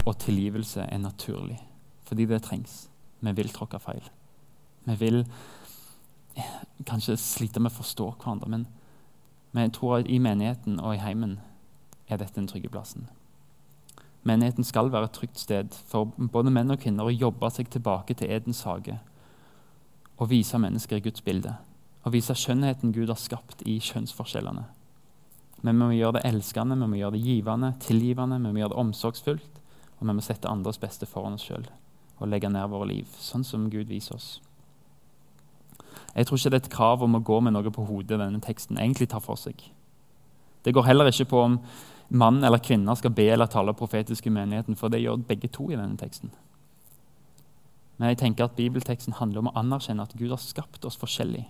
og 0.06 0.18
tilgivelse 0.18 0.82
er 0.82 0.98
naturlig. 0.98 1.69
Fordi 2.10 2.26
det 2.26 2.42
trengs. 2.42 2.88
Vi 3.22 3.32
vil 3.38 3.52
tråkke 3.54 3.80
feil. 3.80 4.04
Vi 4.88 4.96
vil 4.98 5.24
kanskje 6.88 7.18
slite 7.20 7.62
med 7.62 7.72
å 7.74 7.80
forstå 7.80 8.10
hverandre, 8.18 8.50
men, 8.50 8.66
men 9.52 9.68
jeg 9.68 9.76
tror 9.78 10.00
at 10.00 10.10
i 10.10 10.20
menigheten 10.24 10.80
og 10.80 10.96
i 10.96 11.04
heimen 11.04 11.38
er 12.10 12.22
dette 12.22 12.40
den 12.40 12.50
trygge 12.50 12.72
plassen. 12.74 13.10
Menigheten 14.28 14.68
skal 14.68 14.92
være 14.92 15.10
et 15.10 15.16
trygt 15.16 15.40
sted 15.40 15.76
for 15.88 16.12
både 16.18 16.52
menn 16.52 16.74
og 16.74 16.82
kvinner 16.82 17.08
å 17.08 17.14
jobbe 17.14 17.52
seg 17.56 17.70
tilbake 17.72 18.18
til 18.20 18.32
Edens 18.34 18.66
hage 18.68 18.98
og 20.20 20.32
vise 20.32 20.60
mennesker 20.60 21.00
i 21.00 21.06
Guds 21.06 21.24
bilde. 21.24 21.54
Og 22.04 22.12
vise 22.16 22.36
skjønnheten 22.36 22.92
Gud 22.96 23.12
har 23.12 23.20
skapt 23.20 23.62
i 23.68 23.78
kjønnsforskjellene. 23.84 24.66
Men 25.64 25.76
vi 25.76 25.80
må 25.80 25.94
gjøre 25.96 26.18
det 26.18 26.26
elskende, 26.28 26.76
vi 26.80 26.88
må 26.88 27.00
gjøre 27.00 27.16
det 27.16 27.24
givende, 27.24 27.72
tilgivende, 27.84 28.40
vi 28.40 28.52
må 28.52 28.62
gjøre 28.62 28.74
det 28.74 28.84
omsorgsfullt. 28.84 29.62
Og 30.00 30.08
vi 30.08 30.16
må 30.16 30.24
sette 30.24 30.52
andres 30.52 30.80
beste 30.80 31.08
foran 31.08 31.36
oss 31.40 31.48
sjøl 31.48 31.68
og 32.20 32.30
legge 32.30 32.52
ned 32.52 32.70
våre 32.72 32.90
liv, 32.92 33.10
sånn 33.20 33.46
som 33.48 33.70
Gud 33.72 33.90
viser 33.90 34.16
oss. 34.16 34.30
Jeg 36.16 36.28
tror 36.28 36.40
ikke 36.40 36.52
det 36.52 36.60
er 36.60 36.66
et 36.66 36.74
krav 36.74 37.04
om 37.06 37.16
å 37.16 37.24
gå 37.24 37.40
med 37.46 37.56
noe 37.56 37.72
på 37.72 37.86
hodet 37.88 38.20
denne 38.20 38.42
teksten 38.44 38.80
egentlig 38.80 39.10
tar 39.12 39.24
for 39.24 39.40
seg. 39.40 39.62
Det 40.66 40.74
går 40.76 40.88
heller 40.90 41.10
ikke 41.12 41.30
på 41.32 41.42
om 41.46 41.60
mann 42.10 42.44
eller 42.44 42.62
kvinner 42.64 42.98
skal 42.98 43.14
be 43.16 43.28
eller 43.30 43.48
tale 43.48 43.74
profetisk 43.78 44.28
i 44.28 44.34
menigheten, 44.34 44.76
for 44.76 44.90
det 44.92 45.04
gjør 45.04 45.22
begge 45.30 45.52
to 45.54 45.70
i 45.70 45.78
denne 45.78 45.98
teksten. 46.00 46.34
Men 48.00 48.14
jeg 48.14 48.22
tenker 48.22 48.48
at 48.48 48.58
bibelteksten 48.58 49.18
handler 49.20 49.44
om 49.44 49.52
å 49.52 49.58
anerkjenne 49.60 50.04
at 50.04 50.16
Gud 50.18 50.32
har 50.32 50.42
skapt 50.42 50.86
oss 50.88 50.98
forskjellig. 51.00 51.46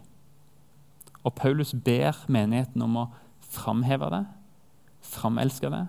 Og 1.24 1.36
Paulus 1.38 1.74
ber 1.74 2.18
menigheten 2.32 2.82
om 2.82 2.98
å 2.98 3.10
framheve 3.54 4.10
det, 4.14 4.24
framelske 5.06 5.72
det 5.72 5.86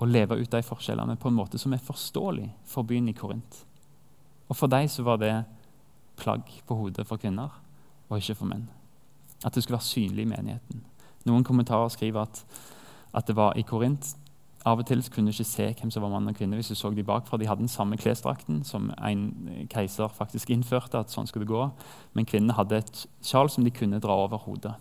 og 0.00 0.08
leve 0.08 0.38
ut 0.40 0.50
de 0.50 0.62
forskjellene 0.64 1.18
på 1.20 1.28
en 1.28 1.36
måte 1.36 1.58
som 1.60 1.74
er 1.76 1.82
forståelig 1.84 2.48
for 2.68 2.88
byen 2.88 3.10
i 3.10 3.16
Korint. 3.16 3.64
Og 4.50 4.58
for 4.58 4.70
dem 4.70 4.88
så 4.90 5.04
var 5.06 5.20
det 5.22 5.32
plagg 6.20 6.48
på 6.66 6.76
hodet 6.76 7.06
for 7.06 7.20
kvinner, 7.22 7.54
og 8.08 8.18
ikke 8.18 8.34
for 8.34 8.50
menn. 8.50 8.66
At 9.44 9.54
det 9.54 9.62
skulle 9.62 9.78
være 9.78 9.88
synlig 9.88 10.26
i 10.26 10.32
menigheten. 10.32 10.82
Noen 11.28 11.44
kommentarer 11.44 11.88
skriver 11.88 12.26
at, 12.26 12.42
at 13.14 13.28
det 13.28 13.36
var 13.36 13.56
i 13.56 13.62
Korint 13.62 14.16
av 14.68 14.82
og 14.82 14.86
til 14.88 15.00
kunne 15.08 15.30
du 15.30 15.32
ikke 15.32 15.48
se 15.48 15.66
hvem 15.72 15.90
som 15.92 16.04
var 16.04 16.12
mann 16.12 16.28
og 16.28 16.36
kvinne 16.36 16.58
hvis 16.58 16.68
du 16.68 16.76
så 16.76 16.90
de 16.92 17.04
bakfra. 17.06 17.38
De 17.40 17.48
hadde 17.48 17.64
den 17.64 17.72
samme 17.72 17.96
klesdrakten 17.96 18.60
som 18.64 18.90
en 18.98 19.22
keiser 19.72 20.08
faktisk 20.12 20.50
innførte. 20.50 20.98
at 20.98 21.10
sånn 21.10 21.26
skulle 21.26 21.46
det 21.46 21.54
gå. 21.54 21.70
Men 22.12 22.28
kvinnene 22.28 22.56
hadde 22.58 22.76
et 22.76 23.06
sjal 23.22 23.48
som 23.48 23.64
de 23.64 23.70
kunne 23.70 24.00
dra 24.00 24.18
over 24.26 24.36
hodet. 24.36 24.74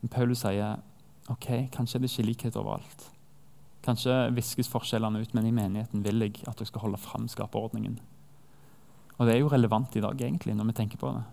Men 0.00 0.08
Paulus 0.08 0.40
sier 0.40 0.80
ok, 1.28 1.68
kanskje 1.72 1.98
er 1.98 2.00
det 2.00 2.10
ikke 2.10 2.26
likhet 2.26 2.56
overalt. 2.56 3.10
Kanskje 3.84 4.30
viskes 4.36 4.68
forskjellene 4.68 5.20
ut, 5.20 5.34
men 5.34 5.46
i 5.46 5.52
menigheten 5.52 6.04
vil 6.04 6.24
jeg 6.24 6.40
at 6.46 6.56
dere 6.56 6.68
skal 6.68 6.80
holde 6.80 7.00
fram 7.00 7.28
skaperordningen. 7.28 8.00
Og 9.20 9.28
det 9.28 9.34
er 9.34 9.42
jo 9.42 9.52
relevant 9.52 9.96
i 9.96 10.00
dag, 10.00 10.16
egentlig, 10.16 10.54
når 10.56 10.70
vi 10.70 10.76
tenker 10.78 11.00
på 11.00 11.12
det. 11.12 11.24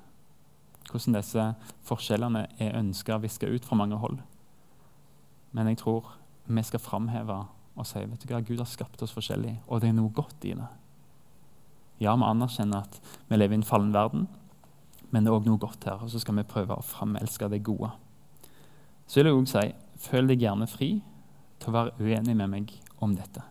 Hvordan 0.92 1.16
disse 1.16 1.44
forskjellene 1.88 2.46
er 2.60 2.76
ønska 2.80 3.18
viska 3.24 3.48
ut 3.48 3.66
fra 3.66 3.78
mange 3.80 3.96
hold. 4.00 4.18
Men 5.56 5.72
jeg 5.72 5.80
tror 5.80 6.12
vi 6.48 6.64
skal 6.64 6.84
framheve 6.84 7.46
og 7.78 7.86
si 7.86 8.02
vet 8.02 8.24
du 8.24 8.32
hva, 8.32 8.42
Gud 8.42 8.58
har 8.58 8.70
skapt 8.70 9.02
oss 9.06 9.14
forskjellig, 9.14 9.54
og 9.70 9.82
det 9.82 9.92
er 9.92 9.96
noe 9.96 10.10
godt 10.16 10.46
i 10.50 10.56
det. 10.58 10.68
Ja, 12.02 12.16
vi 12.18 12.26
anerkjenner 12.26 12.88
at 12.88 12.98
vi 13.30 13.38
lever 13.38 13.54
i 13.54 13.60
en 13.60 13.68
fallen 13.68 13.94
verden, 13.94 14.26
men 15.12 15.24
det 15.24 15.32
er 15.32 15.38
òg 15.38 15.46
noe 15.48 15.62
godt 15.62 15.86
her. 15.86 16.02
Og 16.02 16.10
så 16.12 16.22
skal 16.22 16.40
vi 16.40 16.48
prøve 16.50 16.76
å 16.76 16.86
framelske 16.86 17.50
det 17.54 17.62
gode. 17.66 17.92
Så 19.08 19.22
vil 19.22 19.30
jeg 19.30 19.38
òg 19.38 19.52
si 19.52 19.66
føl 20.08 20.30
deg 20.30 20.44
gjerne 20.44 20.68
fri 20.70 20.90
til 21.62 21.72
å 21.72 21.78
være 21.78 21.96
uenig 22.02 22.36
med 22.38 22.52
meg 22.52 22.74
om 23.02 23.14
dette. 23.18 23.46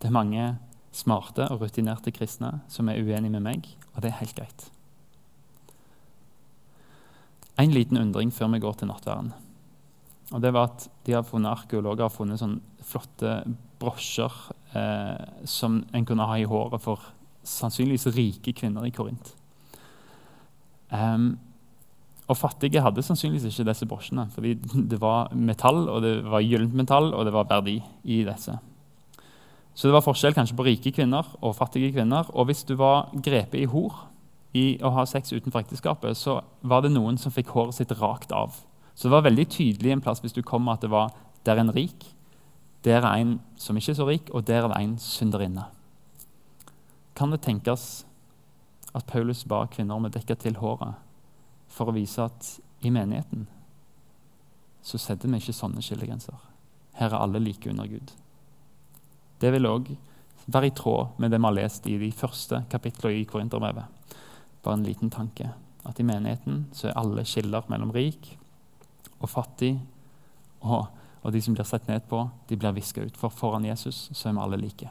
Det 0.00 0.08
er 0.08 0.16
mange 0.16 0.48
smarte 0.94 1.48
og 1.50 1.64
rutinerte 1.64 2.12
kristne 2.14 2.60
som 2.70 2.88
er 2.88 3.00
uenige 3.02 3.32
med 3.34 3.44
meg, 3.44 3.68
og 3.94 4.02
det 4.02 4.12
er 4.12 4.20
helt 4.20 4.36
greit. 4.38 4.68
En 7.58 7.74
liten 7.74 7.98
undring 8.00 8.32
før 8.34 8.50
vi 8.54 8.62
går 8.62 8.80
til 8.80 8.90
nattverden. 8.90 9.32
Og 10.32 10.42
det 10.42 10.50
var 10.54 10.72
at 10.72 10.88
de 11.06 11.14
har 11.14 11.26
funnet, 11.26 11.52
Arkeologer 11.52 12.08
har 12.08 12.14
funnet 12.14 12.40
sånne 12.40 12.84
flotte 12.84 13.36
brosjer 13.80 14.32
eh, 14.74 15.24
som 15.48 15.82
en 15.94 16.06
kunne 16.08 16.26
ha 16.26 16.38
i 16.40 16.48
håret 16.48 16.82
for 16.82 17.02
sannsynligvis 17.44 18.08
rike 18.16 18.54
kvinner 18.56 18.86
i 18.88 18.92
Korint. 18.94 19.34
Um, 20.94 21.34
og 22.24 22.38
fattige 22.40 22.80
hadde 22.80 23.04
sannsynligvis 23.04 23.50
ikke 23.50 23.68
disse 23.68 23.88
brosjene, 23.88 24.26
fordi 24.32 24.54
det 24.90 25.00
var 25.00 25.32
metall, 25.36 25.84
og 25.92 26.02
det 26.04 26.14
var 26.24 26.44
gyllent 26.44 26.76
metall, 26.76 27.12
og 27.12 27.26
det 27.26 27.34
var 27.34 27.50
verdi 27.50 27.76
i 28.04 28.22
disse. 28.26 28.56
Så 29.74 29.88
det 29.88 29.94
var 29.96 30.04
forskjell 30.06 30.34
kanskje 30.36 30.56
på 30.56 30.66
rike 30.66 30.92
kvinner 30.94 31.26
og 31.42 31.56
fattige 31.58 31.92
kvinner. 31.92 32.28
Og 32.32 32.46
hvis 32.48 32.62
du 32.66 32.76
var 32.78 33.10
grepet 33.14 33.64
i 33.64 33.70
hor 33.70 34.06
i 34.54 34.78
å 34.82 34.92
ha 34.94 35.04
sex 35.06 35.34
utenfor 35.34 35.64
ekteskapet, 35.64 36.16
så 36.16 36.38
var 36.62 36.84
det 36.84 36.92
noen 36.94 37.18
som 37.18 37.34
fikk 37.34 37.50
håret 37.56 37.74
sitt 37.74 37.94
rakt 37.98 38.32
av. 38.32 38.54
Så 38.94 39.08
det 39.08 39.16
var 39.16 39.26
veldig 39.26 39.48
tydelig 39.50 39.92
en 39.92 40.02
plass 40.04 40.22
hvis 40.22 40.36
du 40.36 40.44
kom 40.46 40.70
at 40.70 40.84
det 40.84 40.92
var 40.94 41.10
der 41.44 41.58
en 41.58 41.74
rik, 41.74 42.06
der 42.84 43.02
er 43.02 43.16
en 43.18 43.38
som 43.56 43.76
ikke 43.76 43.90
er 43.92 43.98
så 43.98 44.06
rik, 44.06 44.30
og 44.30 44.46
der 44.46 44.68
er 44.68 44.76
en 44.78 44.98
synderinne. 45.00 45.66
Kan 47.16 47.32
det 47.32 47.42
tenkes 47.42 48.04
at 48.94 49.06
Paulus 49.06 49.44
ba 49.44 49.64
kvinner 49.66 49.98
om 49.98 50.06
å 50.06 50.12
dekke 50.12 50.36
til 50.38 50.58
håret 50.60 51.00
for 51.72 51.90
å 51.90 51.96
vise 51.96 52.22
at 52.22 52.50
i 52.84 52.92
menigheten 52.94 53.48
så 54.84 55.00
setter 55.00 55.30
vi 55.32 55.40
ikke 55.40 55.56
sånne 55.56 55.82
skillegrenser. 55.82 56.36
Her 57.00 57.10
er 57.10 57.24
alle 57.24 57.40
like 57.42 57.70
under 57.70 57.88
Gud. 57.88 58.12
Det 59.40 59.52
vil 59.52 59.68
òg 59.68 59.90
være 60.46 60.68
i 60.68 60.74
tråd 60.76 61.18
med 61.18 61.32
det 61.32 61.40
vi 61.40 61.48
har 61.48 61.56
lest 61.56 61.86
i 61.88 61.98
de 61.98 62.10
første 62.12 62.64
kapitlene 62.70 63.20
i 63.20 63.28
Korinterbrevet. 63.28 64.16
Bare 64.64 64.78
en 64.78 64.86
liten 64.86 65.10
tanke. 65.10 65.50
At 65.84 66.00
i 66.00 66.06
menigheten 66.06 66.66
så 66.72 66.88
er 66.88 66.98
alle 67.00 67.24
skiller 67.28 67.66
mellom 67.68 67.92
rik 67.92 68.32
og 69.20 69.28
fattig 69.28 69.74
og, 70.64 70.86
og 71.22 71.32
de 71.32 71.40
som 71.44 71.56
blir 71.56 71.66
sett 71.68 71.88
ned 71.88 72.06
på, 72.08 72.22
de 72.48 72.56
blir 72.56 72.76
viska 72.76 73.04
ut. 73.04 73.16
For 73.20 73.32
foran 73.32 73.66
Jesus 73.68 74.08
så 74.12 74.28
er 74.28 74.36
vi 74.36 74.44
alle 74.44 74.60
like. 74.60 74.90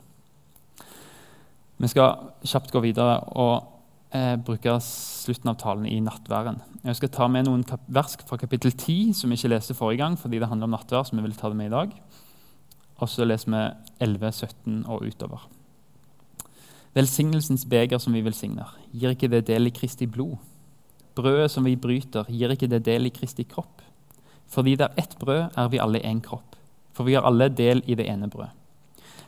Vi 1.82 1.90
skal 1.90 2.30
kjapt 2.46 2.72
gå 2.72 2.82
videre 2.84 3.18
og 3.42 3.56
eh, 4.14 4.36
bruke 4.38 4.76
slutten 4.86 5.50
av 5.52 5.58
talen 5.62 5.88
i 5.90 5.98
nattværen. 6.04 6.62
Jeg 6.84 7.00
skal 7.00 7.12
ta 7.16 7.28
med 7.32 7.48
noen 7.48 7.66
vers 7.88 8.16
fra 8.28 8.38
kapittel 8.38 8.72
10 8.76 9.16
som 9.18 9.32
vi 9.32 9.40
ikke 9.40 9.54
leste 9.56 9.76
forrige 9.78 10.04
gang, 10.04 10.18
fordi 10.20 10.40
det 10.40 10.50
handler 10.52 10.70
om 10.70 10.78
nattvær. 10.78 11.04
så 11.08 11.18
vi 11.18 11.26
vil 11.26 11.36
ta 11.36 11.50
det 11.50 11.58
med 11.58 11.72
i 11.72 11.76
dag. 11.76 11.98
Og 13.02 13.10
så 13.10 13.26
leser 13.26 13.52
vi 13.52 13.64
11, 14.06 14.32
17 14.32 14.86
og 14.86 15.06
utover. 15.08 15.48
Velsignelsens 16.94 17.66
beger 17.66 17.98
som 17.98 18.14
vi 18.14 18.22
velsigner, 18.22 18.70
gir 18.94 19.16
ikke 19.16 19.32
det 19.32 19.48
del 19.48 19.68
i 19.68 19.74
Kristi 19.74 20.06
blod? 20.06 20.38
Brødet 21.18 21.50
som 21.52 21.66
vi 21.66 21.76
bryter, 21.78 22.30
gir 22.30 22.54
ikke 22.54 22.70
det 22.70 22.84
del 22.86 23.10
i 23.10 23.14
Kristi 23.14 23.46
kropp? 23.50 23.82
Fordi 24.54 24.76
det 24.78 24.86
er 24.86 25.02
ett 25.02 25.16
brød, 25.20 25.58
er 25.58 25.70
vi 25.70 25.82
alle 25.82 26.02
én 26.06 26.22
kropp. 26.22 26.56
For 26.94 27.04
vi 27.04 27.16
har 27.18 27.26
alle 27.26 27.50
del 27.50 27.82
i 27.90 27.96
det 27.98 28.06
ene 28.10 28.30
brød. 28.30 28.52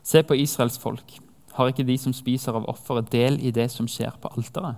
Se 0.03 0.21
på 0.23 0.37
Israels 0.37 0.77
folk. 0.77 1.17
Har 1.53 1.71
ikke 1.71 1.87
de 1.87 1.97
som 1.97 2.13
spiser 2.13 2.53
av 2.53 2.67
offeret, 2.69 3.09
del 3.11 3.39
i 3.41 3.51
det 3.51 3.71
som 3.71 3.87
skjer 3.89 4.13
på 4.21 4.29
alteret? 4.37 4.77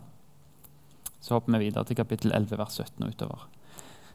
Så 1.19 1.35
hopper 1.35 1.57
vi 1.57 1.65
videre 1.65 1.83
til 1.83 1.97
kapittel 1.97 2.31
11, 2.31 2.57
vers 2.57 2.79
17 2.79 3.03
og 3.03 3.09
utover. 3.09 3.47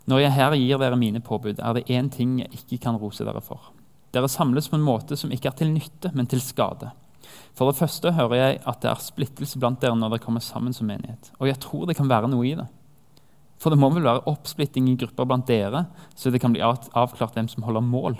Når 0.06 0.18
jeg 0.18 0.32
her 0.32 0.56
gir 0.56 0.80
dere 0.80 0.96
mine 0.96 1.20
påbud, 1.20 1.58
er 1.58 1.72
det 1.76 1.90
én 1.90 2.08
ting 2.08 2.38
jeg 2.40 2.52
ikke 2.52 2.78
kan 2.86 2.96
rose 2.96 3.24
dere 3.24 3.40
for. 3.44 3.72
Dere 4.12 4.28
samles 4.28 4.68
på 4.68 4.76
en 4.76 4.84
måte 4.84 5.16
som 5.16 5.32
ikke 5.32 5.48
er 5.48 5.56
til 5.56 5.72
nytte, 5.72 6.10
men 6.12 6.28
til 6.28 6.42
skade. 6.44 6.90
For 7.56 7.68
det 7.68 7.78
første 7.78 8.12
hører 8.16 8.36
jeg 8.36 8.60
at 8.68 8.82
det 8.84 8.90
er 8.90 9.00
splittelse 9.04 9.60
blant 9.60 9.80
dere 9.80 9.96
når 9.96 10.14
dere 10.14 10.24
kommer 10.24 10.44
sammen 10.44 10.74
som 10.76 10.88
menighet. 10.88 11.32
Og 11.40 11.48
jeg 11.48 11.60
tror 11.64 11.86
det 11.88 11.96
kan 11.96 12.10
være 12.10 12.30
noe 12.32 12.46
i 12.48 12.54
det. 12.58 12.68
For 13.62 13.72
det 13.72 13.78
må 13.78 13.92
vel 13.94 14.04
være 14.04 14.24
oppsplitting 14.28 14.88
i 14.90 14.96
grupper 14.98 15.28
blant 15.28 15.46
dere, 15.48 15.86
så 16.18 16.32
det 16.32 16.40
kan 16.42 16.52
bli 16.54 16.64
avklart 16.64 17.36
hvem 17.36 17.48
som 17.48 17.64
holder 17.64 17.84
mål. 17.86 18.18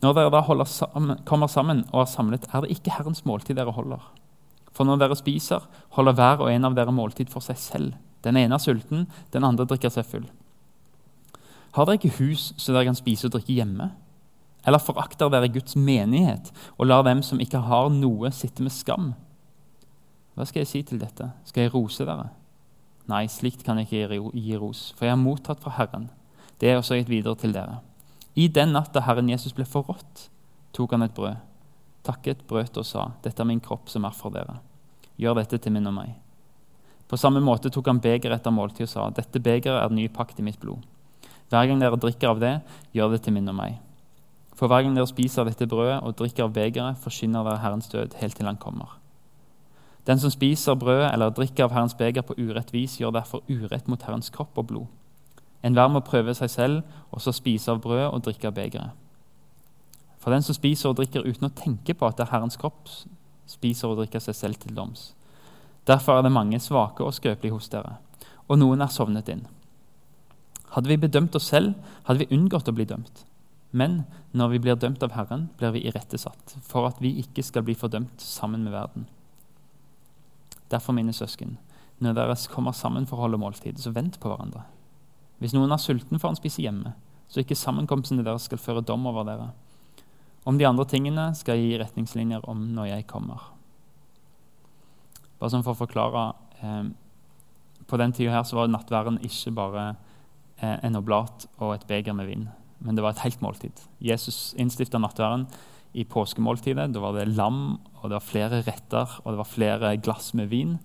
Når 0.00 0.16
dere 0.16 0.32
da 0.32 0.64
sammen, 0.64 1.18
kommer 1.28 1.50
sammen 1.50 1.82
og 1.90 2.04
er 2.04 2.12
samlet, 2.12 2.46
er 2.48 2.64
det 2.64 2.76
ikke 2.76 2.94
Herrens 2.94 3.24
måltid 3.28 3.58
dere 3.58 3.74
holder. 3.74 4.04
For 4.72 4.86
når 4.86 5.00
dere 5.02 5.18
spiser, 5.18 5.66
holder 5.96 6.16
hver 6.16 6.44
og 6.44 6.52
en 6.52 6.68
av 6.68 6.76
dere 6.78 6.94
måltid 6.94 7.28
for 7.32 7.44
seg 7.44 7.58
selv. 7.60 7.98
Den 8.24 8.38
ene 8.38 8.56
er 8.56 8.62
sulten, 8.62 9.08
den 9.32 9.44
andre 9.44 9.66
drikker 9.68 9.92
seg 9.92 10.06
full. 10.08 10.28
Har 11.76 11.88
dere 11.88 11.98
ikke 11.98 12.16
hus 12.20 12.52
så 12.56 12.72
dere 12.72 12.88
kan 12.88 12.98
spise 12.98 13.28
og 13.28 13.34
drikke 13.34 13.58
hjemme? 13.58 13.90
Eller 14.70 14.78
forakter 14.78 15.32
dere 15.32 15.50
Guds 15.50 15.74
menighet 15.74 16.52
og 16.76 16.86
lar 16.86 17.02
dem 17.02 17.24
som 17.26 17.40
ikke 17.42 17.58
har 17.66 17.88
noe, 17.90 18.30
sitte 18.30 18.62
med 18.62 18.70
skam? 18.70 19.08
Hva 20.38 20.46
skal 20.46 20.62
jeg 20.62 20.70
si 20.70 20.82
til 20.86 21.00
dette? 21.02 21.26
Skal 21.48 21.66
jeg 21.66 21.72
rose 21.74 22.06
dere? 22.06 22.28
Nei, 23.10 23.24
slikt 23.26 23.64
kan 23.66 23.80
jeg 23.80 23.88
ikke 23.90 24.30
gi 24.30 24.58
ros, 24.60 24.92
for 24.94 25.08
jeg 25.08 25.16
har 25.16 25.18
mottatt 25.18 25.58
fra 25.64 25.74
Herren. 25.74 26.06
Det 26.62 26.70
er 26.70 26.78
også 26.78 27.00
gitt 27.00 27.10
videre 27.10 27.34
til 27.40 27.56
dere. 27.56 27.80
I 28.38 28.46
den 28.46 28.70
natta 28.76 29.02
Herren 29.02 29.32
Jesus 29.32 29.56
ble 29.56 29.66
forrådt, 29.66 30.28
tok 30.76 30.94
han 30.94 31.02
et 31.02 31.16
brød, 31.16 31.42
takket, 32.06 32.46
brøt 32.46 32.78
og 32.78 32.86
sa, 32.86 33.08
Dette 33.24 33.42
er 33.42 33.50
min 33.50 33.64
kropp 33.64 33.90
som 33.90 34.06
er 34.06 34.14
for 34.14 34.30
dere. 34.30 34.60
Gjør 35.18 35.40
dette 35.42 35.58
til 35.58 35.74
minne 35.74 35.90
om 35.90 35.98
meg. 35.98 36.14
På 37.10 37.18
samme 37.18 37.42
måte 37.42 37.74
tok 37.74 37.90
han 37.90 37.98
begeret 37.98 38.38
etter 38.38 38.54
måltid 38.54 38.86
og 38.86 38.94
sa, 38.94 39.10
Dette 39.10 39.42
begeret 39.42 39.82
er 39.82 39.98
nye 39.98 40.14
pakt 40.14 40.38
i 40.38 40.46
mitt 40.46 40.62
blod. 40.62 40.86
Hver 41.50 41.66
gang 41.66 41.82
dere 41.82 41.98
drikker 41.98 42.30
av 42.30 42.38
det, 42.44 42.56
gjør 42.94 43.16
det 43.16 43.24
til 43.26 43.34
minne 43.34 43.50
om 43.50 43.58
meg. 43.58 43.80
For 44.60 44.68
hver 44.68 44.82
gang 44.84 44.92
dere 44.92 45.08
spiser 45.08 45.46
dette 45.48 45.64
brødet 45.64 46.02
og 46.04 46.18
drikker 46.18 46.44
av 46.44 46.50
begeret, 46.52 46.98
forsyner 47.00 47.46
dere 47.46 47.62
Herrens 47.62 47.86
død 47.88 48.18
helt 48.20 48.36
til 48.36 48.44
han 48.44 48.58
kommer. 48.60 48.98
Den 50.04 50.18
som 50.20 50.30
spiser 50.30 50.76
brødet 50.76 51.06
eller 51.14 51.32
drikker 51.32 51.64
av 51.64 51.72
Herrens 51.72 51.94
beger 51.96 52.26
på 52.28 52.36
urett 52.36 52.72
vis, 52.74 52.98
gjør 53.00 53.14
derfor 53.16 53.40
urett 53.48 53.88
mot 53.88 54.02
Herrens 54.04 54.28
kropp 54.34 54.60
og 54.60 54.66
blod. 54.68 54.90
Enhver 55.64 55.88
må 55.88 56.02
prøve 56.04 56.34
seg 56.36 56.50
selv, 56.52 56.82
og 57.08 57.24
så 57.24 57.32
spise 57.32 57.72
av 57.72 57.80
brødet 57.80 58.10
og 58.12 58.20
drikke 58.26 58.50
av 58.50 58.58
begeret. 58.58 59.00
For 60.20 60.36
den 60.36 60.44
som 60.44 60.58
spiser 60.58 60.92
og 60.92 61.00
drikker 61.00 61.24
uten 61.24 61.48
å 61.48 61.52
tenke 61.56 61.96
på 61.96 62.04
at 62.04 62.20
det 62.20 62.26
er 62.26 62.32
Herrens 62.34 62.60
kropp, 62.60 62.92
spiser 63.48 63.88
og 63.88 64.02
drikker 64.02 64.20
seg 64.20 64.36
selv 64.36 64.60
til 64.60 64.76
doms. 64.76 65.14
Derfor 65.88 66.18
er 66.18 66.28
det 66.28 66.34
mange 66.36 66.60
svake 66.60 67.00
og 67.00 67.16
skrøpelige 67.16 67.56
hos 67.56 67.72
dere, 67.72 67.96
og 68.44 68.60
noen 68.60 68.84
er 68.84 68.92
sovnet 68.92 69.32
inn. 69.32 69.46
Hadde 70.76 70.92
vi 70.92 71.00
bedømt 71.00 71.40
oss 71.40 71.48
selv, 71.48 71.72
hadde 72.04 72.26
vi 72.26 72.36
unngått 72.36 72.68
å 72.68 72.76
bli 72.76 72.84
dømt. 72.84 73.24
Men 73.70 74.02
når 74.34 74.54
vi 74.54 74.60
blir 74.64 74.78
dømt 74.78 75.02
av 75.06 75.14
Herren, 75.14 75.48
blir 75.58 75.74
vi 75.76 75.84
irettesatt, 75.86 76.56
for 76.66 76.88
at 76.88 76.98
vi 77.02 77.14
ikke 77.22 77.44
skal 77.46 77.64
bli 77.66 77.76
fordømt 77.78 78.22
sammen 78.22 78.64
med 78.66 78.74
verden. 78.74 79.06
Derfor, 80.70 80.94
mine 80.94 81.14
søsken, 81.14 81.56
når 81.98 82.16
dere 82.16 82.36
kommer 82.50 82.74
sammen 82.74 83.06
for 83.06 83.18
å 83.18 83.26
holde 83.26 83.40
måltid, 83.40 83.78
så 83.78 83.92
vent 83.94 84.18
på 84.20 84.30
hverandre. 84.30 84.64
Hvis 85.40 85.54
noen 85.56 85.72
er 85.72 85.80
sulten, 85.80 86.18
får 86.18 86.32
han 86.32 86.38
spise 86.38 86.62
hjemme, 86.64 86.94
så 87.30 87.42
ikke 87.42 87.58
sammenkomstene 87.58 88.24
deres 88.26 88.48
skal 88.48 88.60
føre 88.60 88.84
dom 88.84 89.06
over 89.08 89.26
dere. 89.28 89.50
Om 90.48 90.58
de 90.58 90.66
andre 90.66 90.86
tingene 90.88 91.30
skal 91.36 91.58
jeg 91.58 91.70
gi 91.70 91.80
retningslinjer 91.82 92.46
om 92.50 92.62
når 92.74 92.90
jeg 92.94 93.08
kommer. 93.10 93.50
Bare 95.40 95.52
sånn 95.52 95.64
for 95.64 95.72
å 95.72 95.80
forklare 95.80 96.24
eh, 96.60 96.88
På 97.88 97.96
den 98.00 98.12
tida 98.12 98.34
her 98.34 98.44
så 98.44 98.58
var 98.58 98.68
nattværen 98.68 99.16
ikke 99.24 99.54
bare 99.56 99.84
eh, 100.60 100.76
en 100.84 100.98
oblat 101.00 101.46
og 101.58 101.74
et 101.74 101.86
beger 101.88 102.16
med 102.16 102.28
vin, 102.28 102.44
men 102.80 102.96
det 102.96 103.04
var 103.04 103.14
et 103.14 103.24
helt 103.24 103.42
måltid. 103.44 103.84
Jesus 104.00 104.54
innstifta 104.58 104.98
nattværen 105.00 105.46
i 105.92 106.04
påskemåltidet. 106.04 106.92
Da 106.94 107.02
var 107.02 107.16
det 107.16 107.28
lam, 107.34 107.78
og 108.00 108.04
det 108.08 108.16
var 108.16 108.24
flere 108.24 108.60
retter 108.66 109.20
og 109.24 109.32
det 109.32 109.40
var 109.40 109.48
flere 109.48 109.96
glass 110.02 110.32
med 110.34 110.50
vin. 110.52 110.78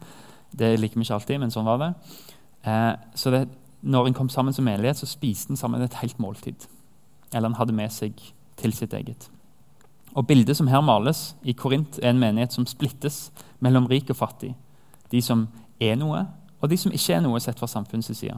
Det 0.52 0.76
liker 0.80 1.00
vi 1.00 1.06
ikke 1.06 1.20
alltid, 1.20 1.40
men 1.40 1.54
sånn 1.54 1.68
var 1.68 1.82
det. 1.82 1.92
Eh, 2.66 2.94
så 3.16 3.32
det, 3.34 3.46
når 3.86 4.10
en 4.10 4.18
kom 4.18 4.30
sammen 4.30 4.54
som 4.54 4.66
menighet, 4.66 4.98
så 4.98 5.10
spiste 5.10 5.54
en 5.54 5.60
sammen 5.60 5.84
et 5.84 6.02
helt 6.02 6.20
måltid. 6.20 6.68
Eller 7.34 7.52
en 7.52 7.60
hadde 7.60 7.76
med 7.76 7.94
seg 7.94 8.20
til 8.60 8.74
sitt 8.74 8.94
eget. 8.94 9.30
Og 10.16 10.28
Bildet 10.28 10.56
som 10.58 10.68
her 10.72 10.82
males 10.82 11.36
i 11.44 11.54
Korint, 11.54 12.00
er 12.02 12.14
en 12.14 12.20
menighet 12.20 12.56
som 12.56 12.66
splittes 12.66 13.30
mellom 13.60 13.88
rik 13.92 14.10
og 14.10 14.20
fattig. 14.20 14.54
De 15.12 15.22
som 15.22 15.48
er 15.80 15.98
noe, 16.00 16.24
og 16.62 16.72
de 16.72 16.78
som 16.80 16.94
ikke 16.96 17.18
er 17.18 17.24
noe, 17.26 17.40
sett 17.44 17.60
fra 17.60 17.68
samfunnets 17.68 18.16
side. 18.16 18.38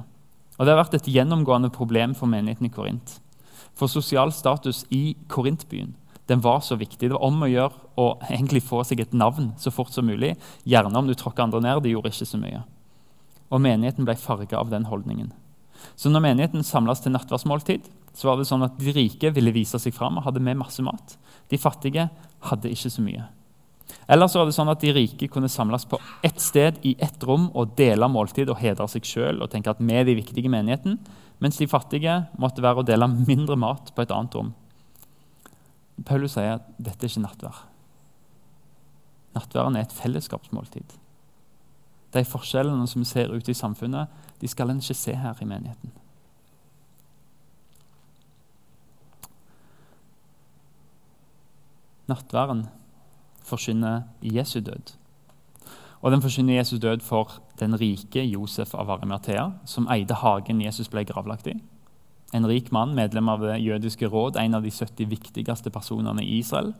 Og 0.58 0.66
Det 0.66 0.74
har 0.74 0.84
vært 0.84 0.98
et 0.98 1.12
gjennomgående 1.14 1.70
problem 1.70 2.16
for 2.16 2.26
menigheten 2.26 2.66
i 2.66 2.74
Korint. 2.74 3.20
For 3.77 3.91
sosial 3.91 4.34
status 4.34 4.86
i 4.89 5.15
Korintbyen 5.29 5.93
den 6.27 6.41
var 6.43 6.60
så 6.60 6.75
viktig. 6.75 7.07
Det 7.07 7.15
var 7.15 7.24
om 7.24 7.43
å 7.46 7.48
gjøre 7.48 7.86
å 7.96 8.07
egentlig 8.27 8.65
få 8.67 8.81
seg 8.84 9.00
et 9.00 9.13
navn 9.15 9.53
så 9.62 9.72
fort 9.72 9.93
som 9.96 10.10
mulig. 10.10 10.34
Gjerne 10.67 11.00
om 11.00 11.07
du 11.07 11.13
tråkka 11.15 11.46
andre 11.46 11.62
ned. 11.63 11.86
Det 11.86 11.93
gjorde 11.93 12.12
ikke 12.12 12.27
så 12.27 12.39
mye. 12.41 12.65
Og 13.48 13.63
menigheten 13.63 14.07
ble 14.07 14.17
farga 14.19 14.60
av 14.60 14.74
den 14.74 14.89
holdningen. 14.89 15.31
Så 15.96 16.12
når 16.12 16.25
menigheten 16.25 16.67
samles 16.67 17.00
til 17.00 17.13
nattverdsmåltid, 17.15 17.88
så 18.17 18.27
var 18.27 18.39
det 18.39 18.50
sånn 18.50 18.65
at 18.65 18.75
de 18.81 18.91
rike 18.91 19.31
ville 19.31 19.53
vise 19.55 19.79
seg 19.79 19.96
fram 19.96 20.19
og 20.19 20.27
hadde 20.27 20.43
med 20.43 20.60
masse 20.60 20.84
mat. 20.84 21.15
De 21.48 21.60
fattige 21.62 22.10
hadde 22.50 22.74
ikke 22.74 22.91
så 22.91 23.05
mye. 23.05 23.27
Eller 24.12 24.27
så 24.27 24.41
var 24.41 24.50
det 24.50 24.55
sånn 24.57 24.72
at 24.72 24.84
de 24.84 24.91
rike 24.96 25.29
kunne 25.31 25.51
samles 25.51 25.86
på 25.88 26.00
ett 26.25 26.41
sted 26.43 26.81
i 26.84 26.96
ett 27.03 27.24
rom 27.24 27.48
og 27.55 27.77
dele 27.79 28.10
måltid 28.12 28.50
og 28.51 28.60
hedre 28.60 28.88
seg 28.91 29.07
sjøl 29.07 29.39
og 29.39 29.51
tenke 29.53 29.72
at 29.72 29.79
vi 29.79 29.96
er 29.96 30.07
de 30.07 30.17
viktige 30.17 30.50
i 30.50 30.51
menigheten, 30.51 30.98
mens 31.39 31.58
de 31.60 31.67
fattige 31.70 32.13
måtte 32.41 32.63
være 32.65 32.82
å 32.82 32.88
dele 32.88 33.10
mindre 33.13 33.58
mat 33.60 33.91
på 33.94 34.03
et 34.03 34.13
annet 34.13 34.38
rom. 34.38 34.53
Paulus 36.06 36.36
sier 36.38 36.58
at 36.58 36.70
dette 36.77 37.06
er 37.06 37.12
ikke 37.12 37.25
nattvær. 37.25 37.60
Nattværen 39.38 39.75
er 39.77 39.86
et 39.86 39.94
fellesskapsmåltid. 39.94 40.98
De 42.13 42.24
forskjellene 42.25 42.88
som 42.89 43.03
vi 43.03 43.10
ser 43.10 43.34
ute 43.34 43.51
i 43.51 43.58
samfunnet, 43.58 44.10
de 44.41 44.50
skal 44.50 44.72
en 44.72 44.82
ikke 44.82 44.98
se 44.98 45.13
her 45.17 45.41
i 45.41 45.50
menigheten. 45.50 45.94
Nattværen 52.08 52.67
forsyner 53.44 54.08
Jesu 54.24 54.60
død. 54.60 54.96
Og 56.01 56.12
den 56.12 56.22
forsyner 56.22 56.58
Jesu 56.58 56.77
død 56.77 57.03
for 57.03 57.41
den 57.60 57.78
rike 57.78 58.24
Josef 58.24 58.76
av 58.76 58.90
Arimathea, 58.92 59.52
som 59.66 59.88
eide 59.92 60.18
hagen 60.22 60.62
Jesus 60.62 60.90
ble 60.90 61.04
gravlagt 61.08 61.48
i. 61.48 61.56
En 62.34 62.48
rik 62.48 62.72
mann, 62.72 62.96
medlem 62.96 63.30
av 63.30 63.42
det 63.42 63.60
jødiske 63.64 64.08
råd, 64.12 64.38
en 64.38 64.56
av 64.56 64.64
de 64.64 64.72
70 64.72 65.08
viktigste 65.08 65.72
personene 65.72 66.24
i 66.24 66.40
Israel. 66.40 66.74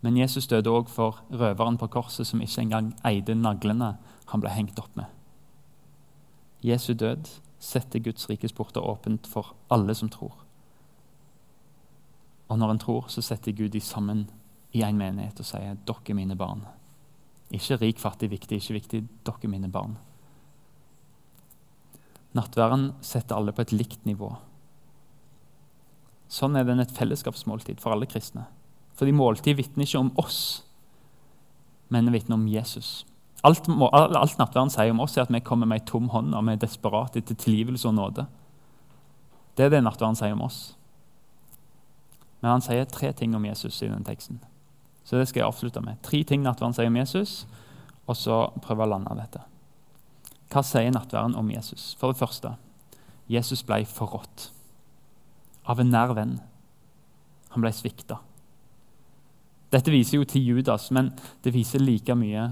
Men 0.00 0.16
Jesus 0.16 0.48
døde 0.50 0.70
òg 0.70 0.88
for 0.90 1.20
røveren 1.30 1.78
på 1.78 1.86
korset, 1.92 2.26
som 2.26 2.40
ikke 2.42 2.64
engang 2.64 2.92
eide 3.06 3.36
naglene 3.38 3.96
han 4.32 4.42
ble 4.42 4.50
hengt 4.50 4.80
opp 4.80 4.96
med. 4.96 5.06
Jesu 6.62 6.94
død 6.94 7.28
setter 7.62 8.02
Guds 8.02 8.28
rikes 8.30 8.52
porter 8.52 8.82
åpent 8.82 9.26
for 9.26 9.54
alle 9.70 9.94
som 9.94 10.10
tror. 10.10 10.34
Og 12.48 12.58
når 12.58 12.70
en 12.70 12.78
tror, 12.78 13.04
så 13.08 13.22
setter 13.22 13.52
Gud 13.52 13.68
de 13.68 13.80
sammen 13.80 14.26
i 14.72 14.82
en 14.82 14.98
menighet 14.98 15.40
og 15.40 15.46
sier 15.46 15.76
dere 15.86 16.08
er 16.08 16.18
mine 16.18 16.36
barn. 16.36 16.64
Ikke 17.52 17.76
rik, 17.82 18.00
fattig, 18.00 18.30
viktig, 18.32 18.58
ikke 18.58 18.78
viktig. 18.78 19.02
Dere 19.26 19.44
er 19.44 19.52
mine 19.52 19.70
barn. 19.72 19.98
Nattværen 22.32 22.92
setter 23.04 23.36
alle 23.36 23.52
på 23.52 23.64
et 23.66 23.74
likt 23.76 24.06
nivå. 24.08 24.30
Sånn 26.32 26.56
er 26.56 26.64
den 26.64 26.80
et 26.80 26.92
fellesskapsmåltid 26.96 27.80
for 27.82 27.92
alle 27.92 28.08
kristne. 28.08 28.46
Fordi 28.96 29.12
måltid 29.12 29.58
vitner 29.58 29.84
ikke 29.84 30.00
om 30.00 30.12
oss, 30.20 30.38
men 31.92 32.08
vitner 32.12 32.38
om 32.38 32.46
Jesus. 32.48 33.02
Alt, 33.44 33.66
alt 33.68 34.38
nattverden 34.38 34.70
sier 34.72 34.94
om 34.94 35.02
oss, 35.04 35.16
er 35.18 35.26
at 35.26 35.32
vi 35.34 35.42
kommer 35.44 35.68
med 35.68 35.82
ei 35.82 35.88
tom 35.88 36.08
hånd 36.12 36.32
og 36.32 36.46
vi 36.46 36.54
er 36.54 36.62
desperate 36.62 37.20
etter 37.20 37.36
tilgivelse 37.36 37.88
og 37.90 37.98
nåde. 37.98 38.24
Det 39.58 39.66
er 39.66 39.74
det 39.74 39.82
nattverden 39.84 40.16
sier 40.16 40.36
om 40.36 40.46
oss. 40.46 40.60
Men 42.40 42.54
han 42.54 42.64
sier 42.64 42.88
tre 42.88 43.12
ting 43.12 43.36
om 43.36 43.44
Jesus 43.44 43.82
i 43.82 43.90
den 43.90 44.06
teksten. 44.06 44.40
Så 45.04 45.18
det 45.18 45.28
skal 45.28 45.42
jeg 45.42 45.50
avslutte 45.50 45.82
med. 45.84 46.00
Tre 46.02 46.22
ting 46.26 46.44
nattverden 46.44 46.76
sier 46.76 46.90
om 46.90 46.98
Jesus, 46.98 47.42
og 48.06 48.18
så 48.18 48.44
prøve 48.62 48.86
å 48.86 48.92
lande 48.92 49.16
dette. 49.18 49.42
Hva 50.52 50.62
sier 50.66 50.92
nattverden 50.92 51.36
om 51.38 51.50
Jesus? 51.50 51.92
For 51.98 52.12
det 52.12 52.20
første, 52.20 52.54
Jesus 53.30 53.62
ble 53.66 53.82
forrådt 53.88 54.50
av 55.70 55.80
en 55.80 55.92
nær 55.92 56.12
venn. 56.18 56.36
Han 57.54 57.64
ble 57.64 57.72
svikta. 57.74 58.18
Dette 59.72 59.92
viser 59.92 60.18
jo 60.18 60.28
til 60.28 60.44
Judas, 60.44 60.90
men 60.92 61.12
det 61.44 61.54
viser 61.54 61.80
like 61.80 62.14
mye 62.18 62.50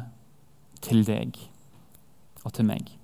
til 0.80 1.04
deg 1.04 1.36
og 2.46 2.54
til 2.56 2.64
meg. 2.64 2.94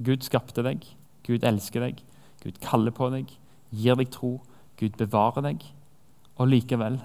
Gud 0.00 0.24
skapte 0.26 0.64
deg, 0.64 0.84
Gud 1.24 1.44
elsker 1.46 1.84
deg, 1.86 2.02
Gud 2.42 2.60
kaller 2.64 2.92
på 2.92 3.08
deg, 3.12 3.32
gir 3.72 3.96
deg 3.96 4.12
tro, 4.12 4.38
Gud 4.80 4.96
bevarer 5.00 5.44
deg. 5.44 5.64
Og 6.40 6.48
likevel, 6.52 6.98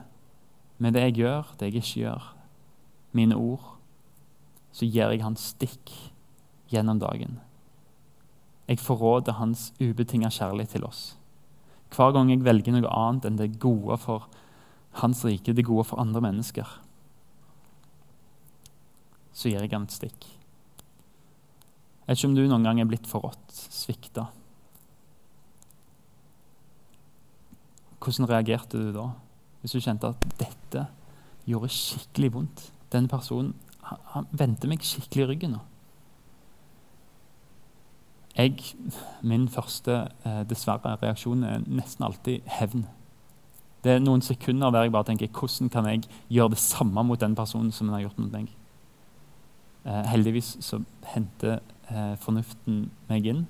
med 0.78 0.96
det 0.96 1.06
jeg 1.08 1.18
gjør, 1.22 1.56
det 1.60 1.70
jeg 1.70 1.82
ikke 1.82 2.02
gjør, 2.04 2.30
mine 3.16 3.36
ord, 3.40 3.76
så 4.76 4.88
gir 4.88 5.14
jeg 5.14 5.24
han 5.24 5.38
stikk 5.40 5.92
gjennom 6.72 7.00
dagen. 7.00 7.40
Jeg 8.68 8.82
forråder 8.82 9.38
hans 9.40 9.70
ubetinga 9.80 10.32
kjærlighet 10.34 10.76
til 10.76 10.88
oss. 10.88 11.04
Hver 11.96 12.12
gang 12.16 12.32
jeg 12.34 12.44
velger 12.44 12.76
noe 12.76 12.92
annet 12.92 13.28
enn 13.30 13.38
det 13.40 13.60
gode 13.62 13.96
for 14.02 14.26
hans 15.00 15.22
rike, 15.28 15.54
det 15.54 15.68
gode 15.68 15.86
for 15.88 16.02
andre 16.02 16.24
mennesker, 16.24 16.68
så 19.36 19.52
gir 19.52 19.62
jeg 19.62 19.72
han 19.76 19.88
et 19.88 19.96
stikk. 19.96 20.28
Jeg 22.06 22.14
vet 22.14 22.20
ikke 22.20 22.30
om 22.30 22.36
du 22.38 22.44
noen 22.46 22.66
gang 22.68 22.80
er 22.82 22.90
blitt 22.90 23.08
forrådt, 23.10 23.52
svikta. 23.52 24.28
Hvordan 28.00 28.30
reagerte 28.30 28.78
du 28.78 28.92
da? 28.94 29.08
Hvis 29.66 29.74
du 29.74 29.82
kjente 29.82 30.12
at 30.14 30.26
dette 30.38 30.84
gjorde 31.50 31.72
skikkelig 31.74 32.28
vondt. 32.36 32.68
Denne 32.94 33.10
personen 33.10 33.56
han, 33.82 34.02
han 34.14 34.28
vendte 34.30 34.70
meg 34.70 34.86
skikkelig 34.86 35.24
i 35.24 35.30
ryggen 35.32 35.56
nå. 35.56 35.62
Jeg, 38.36 38.60
min 39.26 39.48
første 39.50 39.96
eh, 40.28 40.44
dessverre 40.46 40.92
reaksjon 41.02 41.42
er 41.48 41.64
nesten 41.66 42.06
alltid 42.06 42.46
hevn. 42.60 42.84
Det 43.82 43.96
er 43.96 44.04
noen 44.04 44.22
sekunder 44.26 44.70
der 44.70 44.86
jeg 44.86 44.94
bare 44.94 45.08
tenker 45.10 45.34
hvordan 45.34 45.74
kan 45.74 45.90
jeg 45.90 46.06
gjøre 46.30 46.54
det 46.54 46.62
samme 46.62 47.06
mot 47.10 47.26
den 47.26 47.34
personen 47.38 47.74
som 47.74 47.88
den 47.88 47.96
har 47.96 48.04
gjort 48.06 48.22
mot 48.22 48.38
meg. 48.38 48.54
Eh, 49.82 50.04
heldigvis 50.12 50.58
så 50.62 50.84
henter 51.16 51.58
eh, 51.90 52.14
fornuften 52.22 52.92
meg 53.10 53.26
inn. 53.34 53.46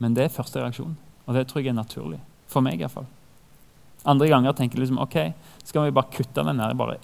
Men 0.00 0.16
det 0.16 0.24
er 0.24 0.32
første 0.32 0.64
reaksjon, 0.64 0.96
og 1.26 1.36
det 1.36 1.48
tror 1.48 1.60
jeg 1.60 1.74
er 1.74 1.80
naturlig. 1.82 2.22
For 2.48 2.64
meg 2.64 2.80
iallfall. 2.80 3.10
Andre 4.06 4.28
ganger 4.30 4.54
tenker 4.56 4.78
jeg 4.78 4.86
liksom, 4.86 5.00
ok, 5.02 5.16
skal 5.66 5.88
vi 5.88 5.94
bare 5.94 6.12
kutte 6.14 6.44
den 6.46 6.60
her, 6.62 6.74
bare 6.78 6.98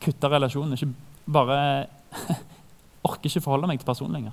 kutte 0.00 0.30
relasjonen. 0.30 0.74
Ikke 0.74 0.92
bare 1.28 1.88
Orker 3.08 3.28
ikke 3.28 3.44
forholde 3.44 3.68
meg 3.70 3.80
til 3.80 3.86
personen 3.86 4.16
lenger. 4.16 4.32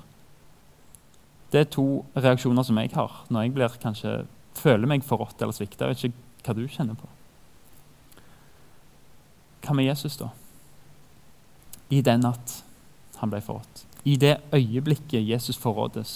Det 1.53 1.61
er 1.61 1.67
to 1.71 2.03
reaksjoner 2.17 2.65
som 2.65 2.79
jeg 2.81 2.91
har 2.95 3.19
når 3.29 3.45
jeg 3.45 3.53
blir 3.55 3.75
kanskje 3.83 4.13
føler 4.57 4.89
meg 4.89 5.05
forrådt 5.05 5.41
eller 5.43 5.55
svikta. 5.55 5.91
Jeg 5.91 5.95
vet 5.95 6.07
ikke 6.09 6.47
hva 6.47 6.55
du 6.57 6.63
kjenner 6.71 6.97
på. 6.99 7.09
Hva 9.65 9.75
med 9.77 9.87
Jesus, 9.87 10.17
da? 10.19 10.31
I 11.93 12.01
den 12.05 12.25
natt 12.25 12.61
han 13.19 13.31
ble 13.31 13.41
forrådt. 13.43 13.85
I 14.05 14.17
det 14.21 14.37
øyeblikket 14.53 15.25
Jesus 15.25 15.57
forrådes, 15.57 16.15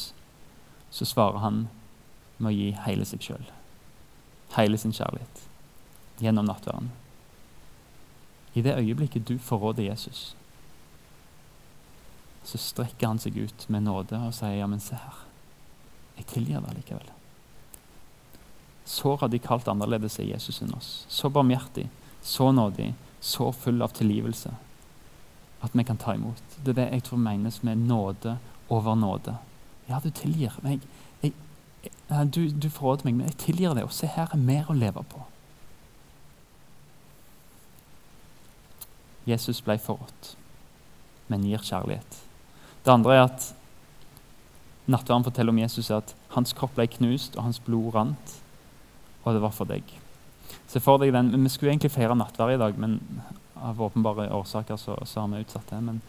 så 0.93 1.05
svarer 1.05 1.41
han 1.41 1.67
med 2.37 2.51
å 2.51 2.55
gi 2.55 2.71
hele 2.85 3.05
seg 3.07 3.23
sjøl. 3.25 3.45
Hele 4.55 4.77
sin 4.81 4.93
kjærlighet. 4.95 5.48
Gjennom 6.19 6.45
nattverden. 6.45 6.91
I 8.53 8.61
det 8.65 8.75
øyeblikket 8.75 9.27
du 9.27 9.37
forråder 9.39 9.83
Jesus, 9.83 10.35
så 12.43 12.57
strekker 12.57 13.07
han 13.07 13.19
seg 13.21 13.37
ut 13.37 13.65
med 13.69 13.85
nåde 13.85 14.17
og 14.17 14.33
sier, 14.33 14.57
'Ja, 14.57 14.67
men 14.67 14.79
se 14.79 14.95
her. 14.95 15.25
Jeg 16.17 16.25
tilgir 16.25 16.59
deg 16.59 16.75
likevel.' 16.75 17.11
Så 18.85 19.15
radikalt 19.15 19.67
annerledes 19.67 20.19
er 20.19 20.23
Jesus 20.23 20.61
enn 20.61 20.73
oss. 20.73 21.05
Så 21.07 21.29
barmhjertig, 21.29 21.89
så 22.21 22.51
nådig, 22.51 22.95
så 23.21 23.51
full 23.51 23.81
av 23.81 23.93
tilgivelse 23.93 24.55
at 25.59 25.75
vi 25.75 25.83
kan 25.83 25.97
ta 25.97 26.15
imot. 26.15 26.43
Det 26.63 26.71
er 26.71 26.81
det 26.81 26.87
jeg 26.91 27.03
tror 27.03 27.17
menes 27.17 27.63
med 27.63 27.77
nåde 27.77 28.37
over 28.69 28.95
nåde. 28.95 29.35
Ja, 29.89 29.99
du 30.03 30.09
tilgir 30.09 30.55
meg. 30.63 30.81
Jeg, 31.21 31.33
jeg, 31.83 32.33
du, 32.35 32.47
du 32.49 32.69
forråder 32.69 33.09
meg, 33.09 33.15
men 33.15 33.27
jeg 33.27 33.37
tilgir 33.43 33.75
deg, 33.75 33.83
og 33.83 33.93
se 33.93 34.07
her 34.07 34.31
er 34.31 34.39
mer 34.39 34.69
å 34.69 34.77
leve 34.77 35.03
på. 35.11 35.25
Jesus 39.29 39.61
ble 39.65 39.77
forrådt, 39.81 40.33
men 41.29 41.45
gir 41.45 41.63
kjærlighet. 41.63 42.19
Det 42.83 42.93
andre 42.93 43.15
er 43.15 43.23
at 43.27 43.49
nattverden 44.89 45.27
forteller 45.27 45.53
om 45.53 45.61
Jesus 45.61 45.91
at 45.93 46.15
hans 46.33 46.53
kropp 46.57 46.75
ble 46.77 46.87
knust, 46.89 47.37
og 47.37 47.45
hans 47.45 47.61
blod 47.63 47.93
rant, 47.95 48.37
og 49.23 49.35
det 49.35 49.43
var 49.43 49.53
for 49.53 49.69
deg. 49.69 49.83
Se 50.69 50.81
for 50.81 51.01
deg 51.01 51.13
den, 51.13 51.31
Vi 51.43 51.49
skulle 51.49 51.71
egentlig 51.71 51.91
feire 51.91 52.15
nattverd 52.15 52.55
i 52.55 52.61
dag, 52.61 52.77
men 52.77 52.99
av 53.55 53.81
åpenbare 53.81 54.29
årsaker 54.33 54.77
så, 54.77 54.97
så 55.05 55.21
har 55.21 55.27
vi 55.27 55.43
utsatt 55.43 55.69
det. 55.69 55.81
Men 55.81 56.01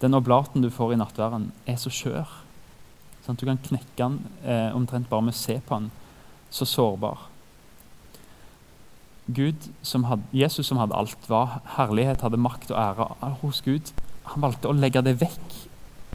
den 0.00 0.14
oblaten 0.14 0.62
du 0.62 0.70
får 0.70 0.92
i 0.94 1.00
nattverden, 1.00 1.50
er 1.66 1.78
så 1.80 1.90
skjør. 1.90 2.28
Sånn, 3.24 3.36
du 3.36 3.46
kan 3.46 3.60
knekke 3.60 3.96
den 3.96 4.20
eh, 4.44 4.70
omtrent 4.76 5.08
bare 5.10 5.24
med 5.26 5.34
å 5.34 5.40
se 5.40 5.58
på 5.60 5.78
den. 5.78 5.90
Så 6.50 6.66
sårbar. 6.66 7.29
Gud 9.34 9.70
som 9.82 10.04
hadde, 10.08 10.26
Jesus 10.32 10.66
som 10.70 10.78
hadde 10.80 10.96
alt, 10.96 11.28
var 11.28 11.60
herlighet, 11.76 12.22
hadde 12.24 12.40
makt 12.40 12.70
og 12.74 12.78
ære 12.80 13.34
hos 13.42 13.62
Gud. 13.66 13.92
Han 14.32 14.44
valgte 14.44 14.70
å 14.70 14.76
legge 14.76 15.02
det 15.04 15.18
vekk 15.20 15.56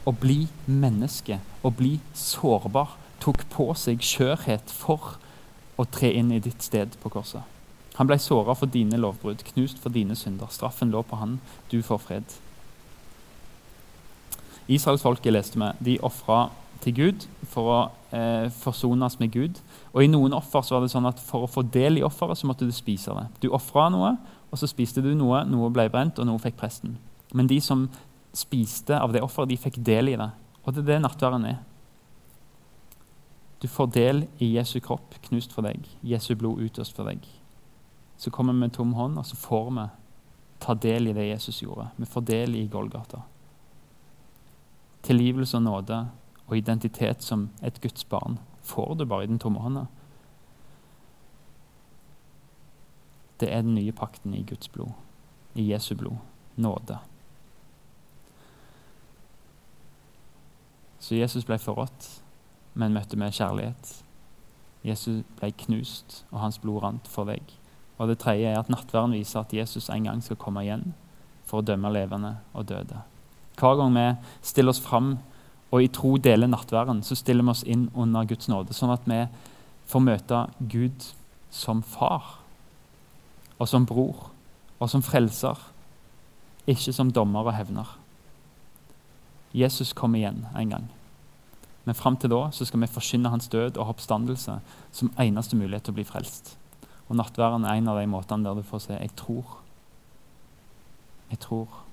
og 0.06 0.20
bli 0.22 0.46
menneske 0.66 1.40
og 1.62 1.76
bli 1.80 1.96
sårbar. 2.14 2.96
Tok 3.22 3.46
på 3.52 3.70
seg 3.78 4.04
skjørhet 4.04 4.72
for 4.72 5.16
å 5.76 5.84
tre 5.90 6.12
inn 6.16 6.32
i 6.32 6.40
ditt 6.42 6.62
sted 6.64 6.96
på 7.02 7.12
korset. 7.12 7.42
Han 7.96 8.08
ble 8.08 8.18
såra 8.20 8.54
for 8.56 8.68
dine 8.68 8.98
lovbrudd, 9.00 9.44
knust 9.52 9.80
for 9.80 9.92
dine 9.92 10.16
synder. 10.16 10.50
Straffen 10.52 10.92
lå 10.92 11.00
på 11.02 11.16
han. 11.16 11.38
Du 11.72 11.80
får 11.82 12.02
fred. 12.04 12.36
Israelsfolket 14.68 15.32
leste 15.32 15.60
vi, 15.60 15.70
de 15.80 15.98
ofra 16.04 16.50
til 16.84 16.96
Gud 16.96 17.26
for 17.48 17.72
å 17.72 17.78
eh, 18.12 18.48
forsones 18.52 19.18
med 19.22 19.32
Gud. 19.32 19.60
Og 19.96 20.04
I 20.04 20.10
noen 20.12 20.34
offer 20.36 20.60
så 20.60 20.76
var 20.76 20.84
det 20.84 20.92
sånn 20.92 21.08
at 21.08 21.20
for 21.24 21.46
å 21.46 21.48
få 21.48 21.62
del 21.72 21.96
i 21.96 22.04
offeret 22.04 22.36
så 22.36 22.48
måtte 22.50 22.66
du 22.68 22.72
spise 22.74 23.14
det. 23.16 23.24
Du 23.40 23.48
ofra 23.56 23.86
noe, 23.88 24.10
og 24.52 24.60
så 24.60 24.68
spiste 24.68 25.00
du 25.00 25.14
noe. 25.16 25.40
Noe 25.48 25.70
ble 25.72 25.86
brent, 25.88 26.18
og 26.20 26.28
noe 26.28 26.42
fikk 26.42 26.58
presten. 26.60 26.98
Men 27.32 27.48
de 27.48 27.56
som 27.64 27.86
spiste 28.36 28.98
av 29.00 29.14
det 29.14 29.22
offeret, 29.24 29.54
de 29.54 29.56
fikk 29.56 29.78
del 29.80 30.12
i 30.12 30.18
det. 30.20 30.28
Og 30.66 30.74
det 30.74 30.82
er 30.82 30.90
det 30.90 30.98
nattverden 31.00 31.46
er. 31.48 31.62
Du 33.64 33.64
får 33.72 33.88
del 33.94 34.20
i 34.44 34.50
Jesu 34.58 34.82
kropp, 34.84 35.16
knust 35.30 35.54
for 35.56 35.64
deg. 35.64 35.86
Jesu 36.04 36.34
blod 36.36 36.60
utøst 36.60 36.92
for 36.92 37.08
deg. 37.08 37.24
Så 38.20 38.28
kommer 38.30 38.52
vi 38.52 38.66
med 38.66 38.74
tom 38.76 38.92
hånd, 38.98 39.16
og 39.16 39.24
så 39.24 39.38
får 39.40 39.70
vi 39.78 39.86
ta 40.60 40.76
del 40.76 41.08
i 41.08 41.14
det 41.16 41.24
Jesus 41.30 41.62
gjorde. 41.62 41.88
Vi 41.96 42.10
får 42.10 42.26
del 42.28 42.58
i 42.60 42.66
Golgata. 42.68 43.22
Tilgivelse 45.08 45.56
og 45.56 45.64
nåde 45.64 46.02
og 46.46 46.56
identitet 46.58 47.24
som 47.24 47.48
et 47.64 47.80
Guds 47.80 48.04
barn 48.04 48.36
får 48.66 48.94
du 48.98 49.04
bare 49.06 49.24
i 49.24 49.30
den 49.30 49.38
tomme 49.42 49.62
hånda. 49.62 49.86
Det 53.40 53.52
er 53.52 53.62
den 53.62 53.74
nye 53.74 53.92
pakten 53.92 54.34
i 54.34 54.44
Guds 54.48 54.68
blod, 54.68 54.92
i 55.54 55.70
Jesu 55.72 55.94
blod. 55.94 56.16
Nåde. 56.56 56.98
Så 60.98 61.14
Jesus 61.14 61.44
ble 61.44 61.58
forrådt, 61.60 62.08
men 62.74 62.96
møtte 62.96 63.18
med 63.20 63.34
kjærlighet. 63.36 63.90
Jesus 64.86 65.24
ble 65.38 65.52
knust, 65.66 66.24
og 66.30 66.40
hans 66.40 66.58
blod 66.58 66.82
rant 66.82 67.08
for 67.10 67.28
deg. 67.28 67.42
Og 67.98 68.08
det 68.08 68.18
tredje 68.24 68.48
er 68.50 68.58
at 68.58 68.70
nattverden 68.72 69.14
viser 69.16 69.42
at 69.42 69.52
Jesus 69.54 69.90
en 69.92 70.08
gang 70.08 70.22
skal 70.24 70.40
komme 70.40 70.64
igjen 70.64 70.94
for 71.46 71.60
å 71.60 71.66
dømme 71.66 71.92
levende 71.92 72.36
og 72.56 72.66
døde. 72.68 73.04
Hver 73.56 73.78
gang 73.78 73.94
vi 73.96 74.06
stiller 74.44 74.74
oss 74.74 74.82
fram 74.82 75.16
og 75.76 75.84
i 75.84 75.92
tro 75.92 76.16
deler 76.16 76.48
nattverden, 76.48 77.02
så 77.04 77.16
stiller 77.18 77.44
vi 77.44 77.52
oss 77.52 77.64
inn 77.68 77.90
under 77.94 78.24
Guds 78.28 78.48
nåde, 78.48 78.72
sånn 78.76 78.94
at 78.94 79.04
vi 79.04 79.20
får 79.86 80.02
møte 80.02 80.42
Gud 80.72 81.10
som 81.52 81.82
far 81.84 82.38
og 83.56 83.68
som 83.68 83.86
bror 83.88 84.30
og 84.80 84.90
som 84.92 85.04
frelser, 85.04 85.56
ikke 86.68 86.92
som 86.92 87.12
dommer 87.14 87.46
og 87.46 87.56
hevner. 87.56 87.88
Jesus 89.56 89.94
kommer 89.96 90.20
igjen 90.20 90.44
en 90.56 90.72
gang. 90.74 90.88
Men 91.86 91.94
fram 91.94 92.16
til 92.20 92.32
da 92.32 92.48
så 92.52 92.66
skal 92.66 92.82
vi 92.82 92.90
forkynne 92.90 93.30
hans 93.32 93.48
død 93.48 93.78
og 93.78 93.94
oppstandelse 93.94 94.58
som 94.92 95.12
eneste 95.22 95.56
mulighet 95.56 95.86
til 95.86 95.94
å 95.94 96.00
bli 96.00 96.06
frelst. 96.08 96.56
Og 97.06 97.16
nattverden 97.16 97.64
er 97.64 97.78
en 97.78 97.92
av 97.92 98.00
de 98.00 98.08
måtene 98.10 98.48
der 98.48 98.58
du 98.58 98.66
får 98.66 98.88
se 98.88 98.98
jeg 98.98 99.14
tror. 99.16 99.60
Jeg 101.30 101.40
tror. 101.46 101.84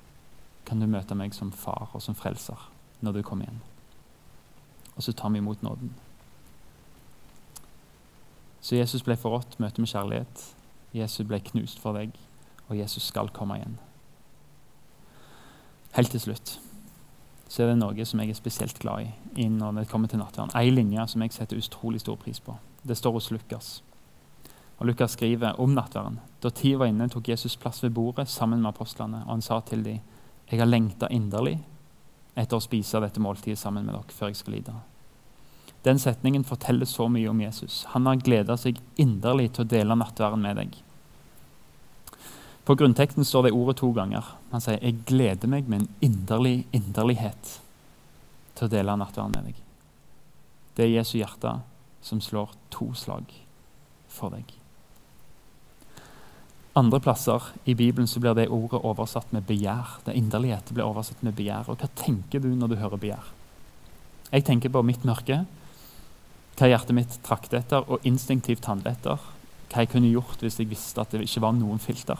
Kan 0.66 0.80
du 0.80 0.88
møte 0.88 1.16
meg 1.16 1.36
som 1.36 1.52
far 1.52 1.92
og 1.94 2.02
som 2.02 2.16
frelser 2.18 2.60
når 3.04 3.20
du 3.20 3.24
kommer 3.28 3.48
igjen? 3.48 3.62
Og 4.96 5.04
så 5.04 5.14
tar 5.14 5.30
vi 5.30 5.42
imot 5.42 5.64
nåden. 5.64 5.94
Så 8.62 8.76
Jesus 8.76 9.04
ble 9.04 9.18
forrådt, 9.20 9.60
møte 9.60 9.82
med 9.82 9.92
kjærlighet. 9.92 10.44
Jesus 10.94 11.28
ble 11.28 11.40
knust 11.52 11.82
for 11.82 11.98
deg, 11.98 12.14
og 12.70 12.78
Jesus 12.78 13.10
skal 13.10 13.32
komme 13.34 13.58
igjen. 13.58 13.80
Helt 15.98 16.14
til 16.14 16.24
slutt 16.24 16.60
så 17.54 17.62
er 17.62 17.68
det 17.70 17.82
noe 17.84 18.06
som 18.10 18.22
jeg 18.24 18.32
er 18.34 18.38
spesielt 18.38 18.80
glad 18.82 19.12
i 19.38 19.46
når 19.46 19.76
det 19.78 19.90
kommer 19.92 20.10
til 20.10 20.18
nattverden. 20.18 20.56
Ei 20.58 20.72
linje 20.74 21.04
som 21.12 21.22
jeg 21.22 21.36
setter 21.36 21.60
utrolig 21.60 22.00
stor 22.02 22.16
pris 22.18 22.40
på. 22.42 22.56
Det 22.82 22.98
står 22.98 23.14
hos 23.14 23.30
Lukas. 23.30 23.68
Og 24.80 24.88
Lukas 24.90 25.14
skriver 25.14 25.60
om 25.62 25.76
nattverden. 25.78 26.18
Da 26.42 26.50
tid 26.50 26.80
var 26.82 26.90
inne, 26.90 27.12
tok 27.14 27.30
Jesus 27.30 27.54
plass 27.62 27.84
ved 27.84 27.94
bordet 27.94 28.26
sammen 28.32 28.64
med 28.64 28.72
apostlene, 28.72 29.22
og 29.28 29.36
han 29.36 29.46
sa 29.46 29.60
til 29.60 29.86
dem, 29.86 30.00
'Jeg 30.50 30.60
har 30.60 30.66
lengta 30.66 31.08
inderlig 31.12 31.60
etter 32.36 32.58
å 32.58 32.64
spise 32.64 33.02
dette 33.04 33.22
måltidet 33.22 33.60
sammen 33.60 33.86
med 33.86 33.96
dere 33.96 34.18
før 34.18 34.32
jeg 34.32 34.42
skal 34.42 34.58
lide.' 34.58 34.80
Den 35.84 36.00
setningen 36.00 36.46
forteller 36.48 36.88
så 36.88 37.10
mye 37.12 37.28
om 37.28 37.42
Jesus. 37.42 37.84
Han 37.92 38.06
har 38.08 38.16
gleda 38.16 38.56
seg 38.58 38.80
inderlig 38.96 39.50
til 39.54 39.66
å 39.66 39.68
dele 39.68 39.98
nattverden 40.00 40.40
med 40.42 40.56
deg. 40.56 40.78
På 42.64 42.78
grunnteksten 42.80 43.28
står 43.28 43.44
det 43.44 43.52
ordet 43.52 43.76
to 43.82 43.92
ganger. 43.92 44.24
Han 44.52 44.62
sier, 44.62 44.80
'Jeg 44.80 45.04
gleder 45.06 45.48
meg 45.48 45.68
med 45.68 45.82
en 45.82 45.90
inderlig 46.02 46.66
inderlighet 46.72 47.60
til 48.56 48.68
å 48.68 48.72
dele 48.72 48.96
nattverden 48.96 49.36
med 49.36 49.46
deg'. 49.46 49.62
Det 50.76 50.86
er 50.86 50.98
Jesu 51.00 51.18
hjerte 51.18 51.62
som 52.02 52.22
slår 52.22 52.50
to 52.72 52.94
slag 52.94 53.26
for 54.08 54.30
deg. 54.30 54.63
Andre 56.76 56.98
plasser 57.00 57.52
i 57.70 57.76
Bibelen 57.78 58.08
så 58.10 58.20
blir 58.20 58.34
det 58.34 58.48
ordet 58.50 58.82
oversatt 58.82 59.30
med 59.34 59.46
begjær. 59.46 60.00
Det 60.08 60.16
inderlighet 60.18 60.72
blir 60.74 60.88
oversatt 60.88 61.22
med 61.22 61.36
begjær. 61.38 61.70
Og 61.70 61.78
hva 61.78 61.90
tenker 62.00 62.42
du 62.42 62.50
når 62.50 62.72
du 62.72 62.80
hører 62.82 63.02
begjær? 63.02 63.28
Jeg 64.34 64.46
tenker 64.48 64.72
på 64.74 64.82
mitt 64.82 65.04
mørke, 65.06 65.44
hva 66.58 66.70
hjertet 66.70 66.98
mitt 66.98 67.18
trakter 67.26 67.60
etter, 67.60 67.86
og 67.86 68.02
instinktivt 68.10 68.66
handler 68.66 68.96
etter. 68.96 69.22
Hva 69.70 69.84
jeg 69.84 69.92
kunne 69.92 70.10
gjort 70.10 70.42
hvis 70.42 70.58
jeg 70.58 70.72
visste 70.72 71.04
at 71.04 71.14
det 71.14 71.22
ikke 71.28 71.44
var 71.46 71.54
noen 71.58 71.82
filter. 71.82 72.18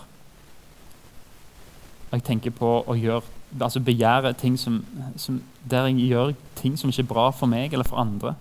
Jeg 2.14 2.22
tenker 2.28 2.54
på 2.54 2.70
å 2.86 2.94
gjøre, 2.94 3.26
altså 3.58 3.82
begjære 3.82 4.36
ting 4.38 4.54
som, 4.62 4.84
som, 5.18 5.40
der 5.66 5.88
jeg 5.90 6.12
gjør 6.12 6.36
ting 6.60 6.76
som 6.78 6.94
ikke 6.94 7.08
er 7.08 7.10
bra 7.10 7.24
for 7.34 7.50
meg 7.50 7.74
eller 7.74 7.90
for 7.90 8.02
andre. 8.02 8.36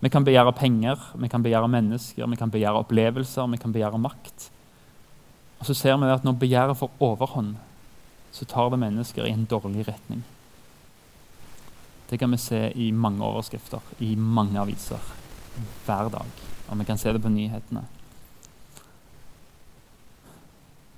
Vi 0.00 0.08
kan 0.08 0.24
begjære 0.24 0.56
penger, 0.56 1.04
vi 1.20 1.28
kan 1.28 1.44
begjære 1.44 1.68
mennesker, 1.68 2.24
vi 2.24 2.40
kan 2.40 2.52
begjære 2.52 2.80
opplevelser, 2.86 3.52
vi 3.52 3.60
kan 3.60 3.76
begjære 3.76 4.00
makt. 4.00 4.48
Og 5.60 5.68
så 5.68 5.76
ser 5.76 5.98
vi 6.00 6.08
at 6.08 6.24
når 6.24 6.38
begjæret 6.40 6.78
får 6.80 6.92
overhånd, 7.04 7.56
så 8.32 8.46
tar 8.48 8.70
det 8.72 8.80
mennesker 8.80 9.26
i 9.26 9.32
en 9.34 9.44
dårlig 9.44 9.84
retning. 9.88 10.22
Det 12.10 12.18
kan 12.18 12.30
vi 12.32 12.40
se 12.42 12.72
i 12.74 12.90
mange 12.90 13.22
overskrifter, 13.22 13.80
i 14.00 14.14
mange 14.16 14.58
aviser, 14.60 15.02
hver 15.84 16.08
dag. 16.10 16.30
Og 16.68 16.78
vi 16.78 16.84
kan 16.84 16.98
se 16.98 17.12
det 17.12 17.22
på 17.22 17.30
nyhetene. 17.30 17.84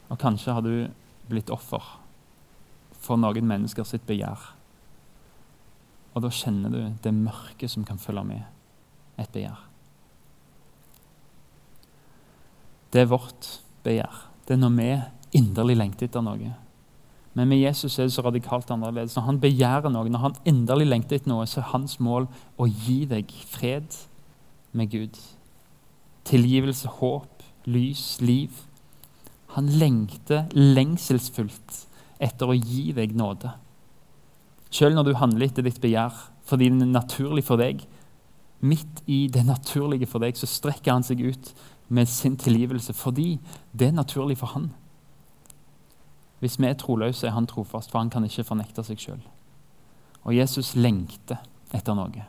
Og 0.08 0.18
kanskje 0.20 0.54
har 0.54 0.64
du 0.64 0.88
blitt 1.28 1.50
offer 1.50 1.82
for 3.02 3.18
noen 3.20 3.48
mennesker 3.48 3.84
sitt 3.88 4.06
begjær. 4.06 4.52
Og 6.12 6.24
da 6.24 6.30
kjenner 6.32 6.72
du 6.72 6.80
det 7.02 7.14
mørke 7.16 7.68
som 7.68 7.84
kan 7.88 8.00
følge 8.00 8.24
med 8.28 9.20
et 9.20 9.32
begjær. 9.32 9.64
Det 12.92 13.00
er 13.00 13.08
vårt 13.08 13.56
begjær. 13.84 14.31
Det 14.52 14.58
er 14.58 14.66
når 14.66 14.72
vi 14.76 14.86
inderlig 15.38 15.74
lengter 15.80 16.04
etter 16.04 16.20
noe. 16.20 16.50
Men 17.32 17.48
med 17.48 17.62
Jesus 17.62 17.94
er 17.96 18.04
det 18.04 18.12
så 18.12 18.20
radikalt 18.26 18.68
annerledes. 18.68 19.14
Når 19.16 19.24
han 19.24 19.38
begjærer 19.40 19.88
noe, 19.88 20.10
når 20.12 20.20
han 20.26 20.34
inderlig 20.44 20.90
lengter 20.90 21.16
etter 21.16 21.32
noe, 21.32 21.46
så 21.48 21.62
er 21.62 21.70
hans 21.70 21.94
mål 22.04 22.26
å 22.60 22.66
gi 22.68 23.06
deg 23.08 23.32
fred 23.48 23.96
med 24.76 24.92
Gud. 24.92 25.16
Tilgivelse, 26.28 26.92
håp, 26.98 27.40
lys, 27.64 28.20
liv. 28.20 28.60
Han 29.56 29.72
lengter 29.80 30.52
lengselsfullt 30.52 31.80
etter 32.20 32.52
å 32.52 32.58
gi 32.58 32.90
deg 32.92 33.16
nåde. 33.16 33.54
Selv 34.68 35.00
når 35.00 35.08
du 35.08 35.14
handler 35.16 35.48
etter 35.48 35.64
ditt 35.64 35.80
begjær 35.80 36.26
fordi 36.44 36.68
det 36.76 36.84
er 36.84 36.92
naturlig 36.92 37.48
for 37.48 37.56
deg, 37.56 37.80
midt 38.60 39.00
i 39.08 39.24
det 39.32 39.46
naturlige 39.48 40.12
for 40.12 40.20
deg, 40.20 40.36
så 40.36 40.44
strekker 40.44 40.92
han 40.92 41.08
seg 41.08 41.24
ut 41.24 41.54
med 41.88 42.06
sin 42.06 42.36
tilgivelse 42.36 42.92
fordi 42.92 43.40
det 43.72 43.88
er 43.88 43.92
naturlig 43.92 44.38
for 44.38 44.46
han. 44.46 44.72
Hvis 46.42 46.58
vi 46.58 46.66
er 46.66 46.74
troløse, 46.74 47.26
er 47.26 47.30
han 47.30 47.46
trofast, 47.46 47.90
for 47.90 47.98
han 47.98 48.10
kan 48.10 48.24
ikke 48.24 48.44
fornekte 48.44 48.82
seg 48.82 48.98
sjøl. 48.98 49.20
Og 50.24 50.36
Jesus 50.36 50.74
lengter 50.74 51.38
etter 51.74 51.94
noe. 51.94 52.24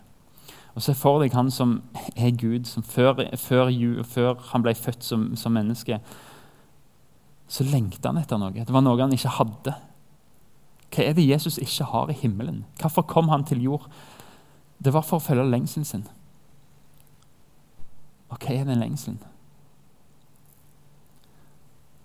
Og 0.75 0.81
Se 0.81 0.93
for 0.97 1.21
deg 1.21 1.33
han 1.33 1.49
som 1.53 1.79
er 2.15 2.35
Gud, 2.37 2.65
som 2.69 2.83
før, 2.83 3.23
før, 3.37 3.71
før 4.03 4.45
han 4.51 4.65
ble 4.65 4.75
født 4.75 5.03
som, 5.03 5.31
som 5.37 5.53
menneske, 5.53 5.99
så 7.47 7.65
lengta 7.65 8.09
han 8.09 8.21
etter 8.21 8.37
noe. 8.41 8.53
Det 8.53 8.73
var 8.73 8.85
noe 8.85 9.01
han 9.01 9.13
ikke 9.13 9.35
hadde. 9.37 9.75
Hva 10.93 11.05
er 11.05 11.17
det 11.17 11.27
Jesus 11.27 11.57
ikke 11.57 11.89
har 11.89 12.09
i 12.09 12.17
himmelen? 12.17 12.65
Hvorfor 12.81 13.05
kom 13.09 13.29
han 13.33 13.45
til 13.49 13.61
jord? 13.65 13.89
Det 14.77 14.93
var 14.93 15.05
for 15.05 15.17
å 15.17 15.25
følge 15.25 15.49
lengselen 15.49 15.85
sin. 15.89 16.07
Og 18.29 18.37
hva 18.37 18.53
er 18.53 18.65
den 18.69 18.81
lengselen? 18.81 19.21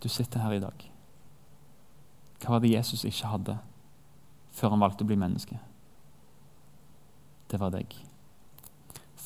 Du 0.03 0.09
sitter 0.09 0.41
her 0.45 0.57
i 0.57 0.63
dag. 0.63 0.85
Hva 2.39 2.55
var 2.55 2.63
det 2.63 2.75
Jesus 2.75 3.05
ikke 3.05 3.33
hadde 3.33 3.59
før 4.55 4.75
han 4.75 4.83
valgte 4.83 5.07
å 5.07 5.11
bli 5.11 5.19
menneske? 5.19 5.59
Det 7.51 7.59
var 7.59 7.75
deg 7.75 7.97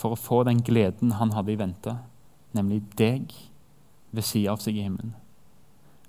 for 0.02 0.16
å 0.16 0.18
få 0.18 0.42
den 0.48 0.62
gleden 0.66 1.14
han 1.20 1.34
hadde 1.36 1.52
i 1.54 1.58
vente, 1.60 1.94
nemlig 2.56 2.80
deg 2.98 3.30
ved 4.10 4.26
sida 4.26 4.54
av 4.54 4.62
seg 4.62 4.78
i 4.78 4.86
himmelen. 4.86 5.14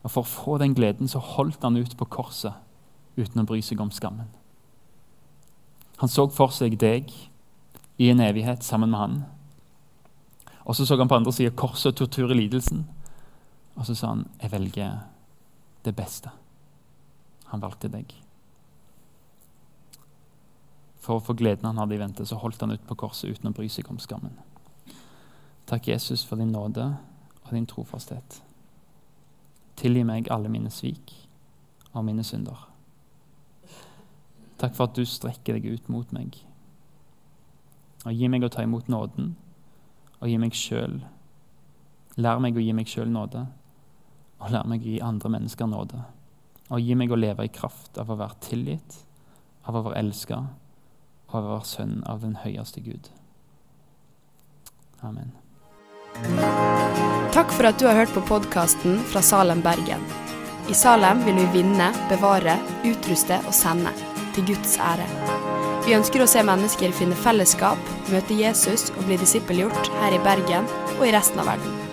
Og 0.03 0.11
For 0.11 0.23
å 0.23 0.27
få 0.27 0.57
den 0.59 0.73
gleden 0.75 1.07
så 1.07 1.21
holdt 1.23 1.63
han 1.63 1.77
ut 1.77 1.93
på 1.99 2.09
korset 2.11 2.57
uten 3.15 3.43
å 3.43 3.45
bry 3.47 3.61
seg 3.63 3.79
om 3.79 3.91
skammen. 3.93 4.27
Han 6.01 6.09
så 6.11 6.25
for 6.33 6.51
seg 6.51 6.75
deg 6.81 7.13
i 8.01 8.09
en 8.09 8.23
evighet 8.23 8.65
sammen 8.65 8.91
med 8.91 8.99
han. 8.99 9.15
Og 10.65 10.75
så 10.75 10.87
så 10.87 10.97
han 10.97 11.07
på 11.07 11.19
andre 11.19 11.31
sida 11.31 11.53
korset, 11.55 11.95
tortur 11.95 12.31
og 12.31 12.35
lidelsen. 12.35 12.83
Og 13.75 13.85
så 13.85 13.95
sa 13.95 14.07
han, 14.07 14.29
'Jeg 14.41 14.51
velger 14.51 14.99
det 15.85 15.95
beste'. 15.95 16.31
Han 17.45 17.61
valgte 17.61 17.87
deg. 17.87 18.13
For 20.97 21.19
å 21.19 21.23
få 21.23 21.33
gleden 21.33 21.65
han 21.65 21.77
hadde 21.77 21.95
i 21.95 21.97
vente, 21.97 22.25
så 22.25 22.35
holdt 22.35 22.61
han 22.61 22.71
ut 22.71 22.87
på 22.87 22.95
korset 22.95 23.29
uten 23.29 23.49
å 23.49 23.53
bry 23.53 23.67
seg 23.67 23.89
om 23.91 23.99
skammen. 23.99 24.37
Takk, 25.65 25.87
Jesus, 25.87 26.23
for 26.23 26.35
din 26.35 26.51
nåde 26.51 26.97
og 27.43 27.51
din 27.51 27.65
trofasthet. 27.65 28.41
Tilgi 29.75 30.03
meg 30.03 30.31
alle 30.31 30.49
mine 30.49 30.71
svik 30.71 31.13
og 31.93 32.05
mine 32.05 32.23
synder. 32.23 32.69
Takk 34.57 34.75
for 34.75 34.83
at 34.83 34.95
du 34.95 35.05
strekker 35.05 35.53
deg 35.53 35.65
ut 35.73 35.89
mot 35.89 36.11
meg. 36.15 36.37
Og 38.05 38.13
gi 38.13 38.27
meg 38.27 38.43
å 38.43 38.51
ta 38.51 38.63
imot 38.63 38.87
nåden, 38.87 39.35
og 40.21 40.29
gi 40.29 40.37
meg 40.39 40.55
sjøl 40.55 41.01
Lær 42.13 42.37
meg 42.37 42.53
å 42.53 42.61
gi 42.61 42.73
meg 42.77 42.85
sjøl 42.85 43.09
nåde, 43.09 43.47
og 44.43 44.51
lær 44.51 44.67
meg 44.67 44.83
å 44.83 44.91
gi 44.91 44.99
andre 45.03 45.31
mennesker 45.37 45.69
nåde. 45.71 46.01
Og 46.73 46.83
gi 46.83 46.95
meg 46.99 47.11
å 47.11 47.19
leve 47.19 47.45
i 47.47 47.53
kraft 47.53 47.99
av 48.01 48.11
å 48.11 48.17
være 48.19 48.39
tilgitt, 48.43 48.97
av 49.67 49.77
å 49.77 49.83
være 49.87 50.01
elska 50.03 50.41
og 51.33 51.37
av 51.39 51.45
å 51.45 51.53
være 51.55 51.69
sønn 51.69 51.95
av 52.09 52.19
den 52.21 52.35
høyeste 52.43 52.83
Gud. 52.83 53.07
Amen. 55.03 55.31
Takk 57.33 57.51
for 57.55 57.67
at 57.67 57.79
du 57.81 57.87
har 57.87 57.97
hørt 57.97 58.13
på 58.13 58.21
podkasten 58.27 58.99
fra 59.09 59.23
Salem, 59.25 59.63
Bergen. 59.65 60.03
I 60.69 60.75
Salem 60.77 61.23
vil 61.25 61.39
vi 61.41 61.47
vinne, 61.57 61.89
bevare, 62.11 62.59
utruste 62.87 63.39
og 63.47 63.55
sende, 63.57 63.91
til 64.35 64.45
Guds 64.53 64.77
ære. 64.79 65.07
Vi 65.83 65.95
ønsker 65.97 66.23
å 66.23 66.29
se 66.29 66.43
mennesker 66.45 66.93
finne 66.95 67.17
fellesskap, 67.19 67.81
møte 68.13 68.37
Jesus 68.37 68.87
og 68.93 69.03
bli 69.09 69.17
disippelgjort 69.19 69.91
her 69.99 70.15
i 70.15 70.21
Bergen 70.23 70.69
og 70.99 71.07
i 71.09 71.15
resten 71.15 71.41
av 71.43 71.51
verden. 71.51 71.92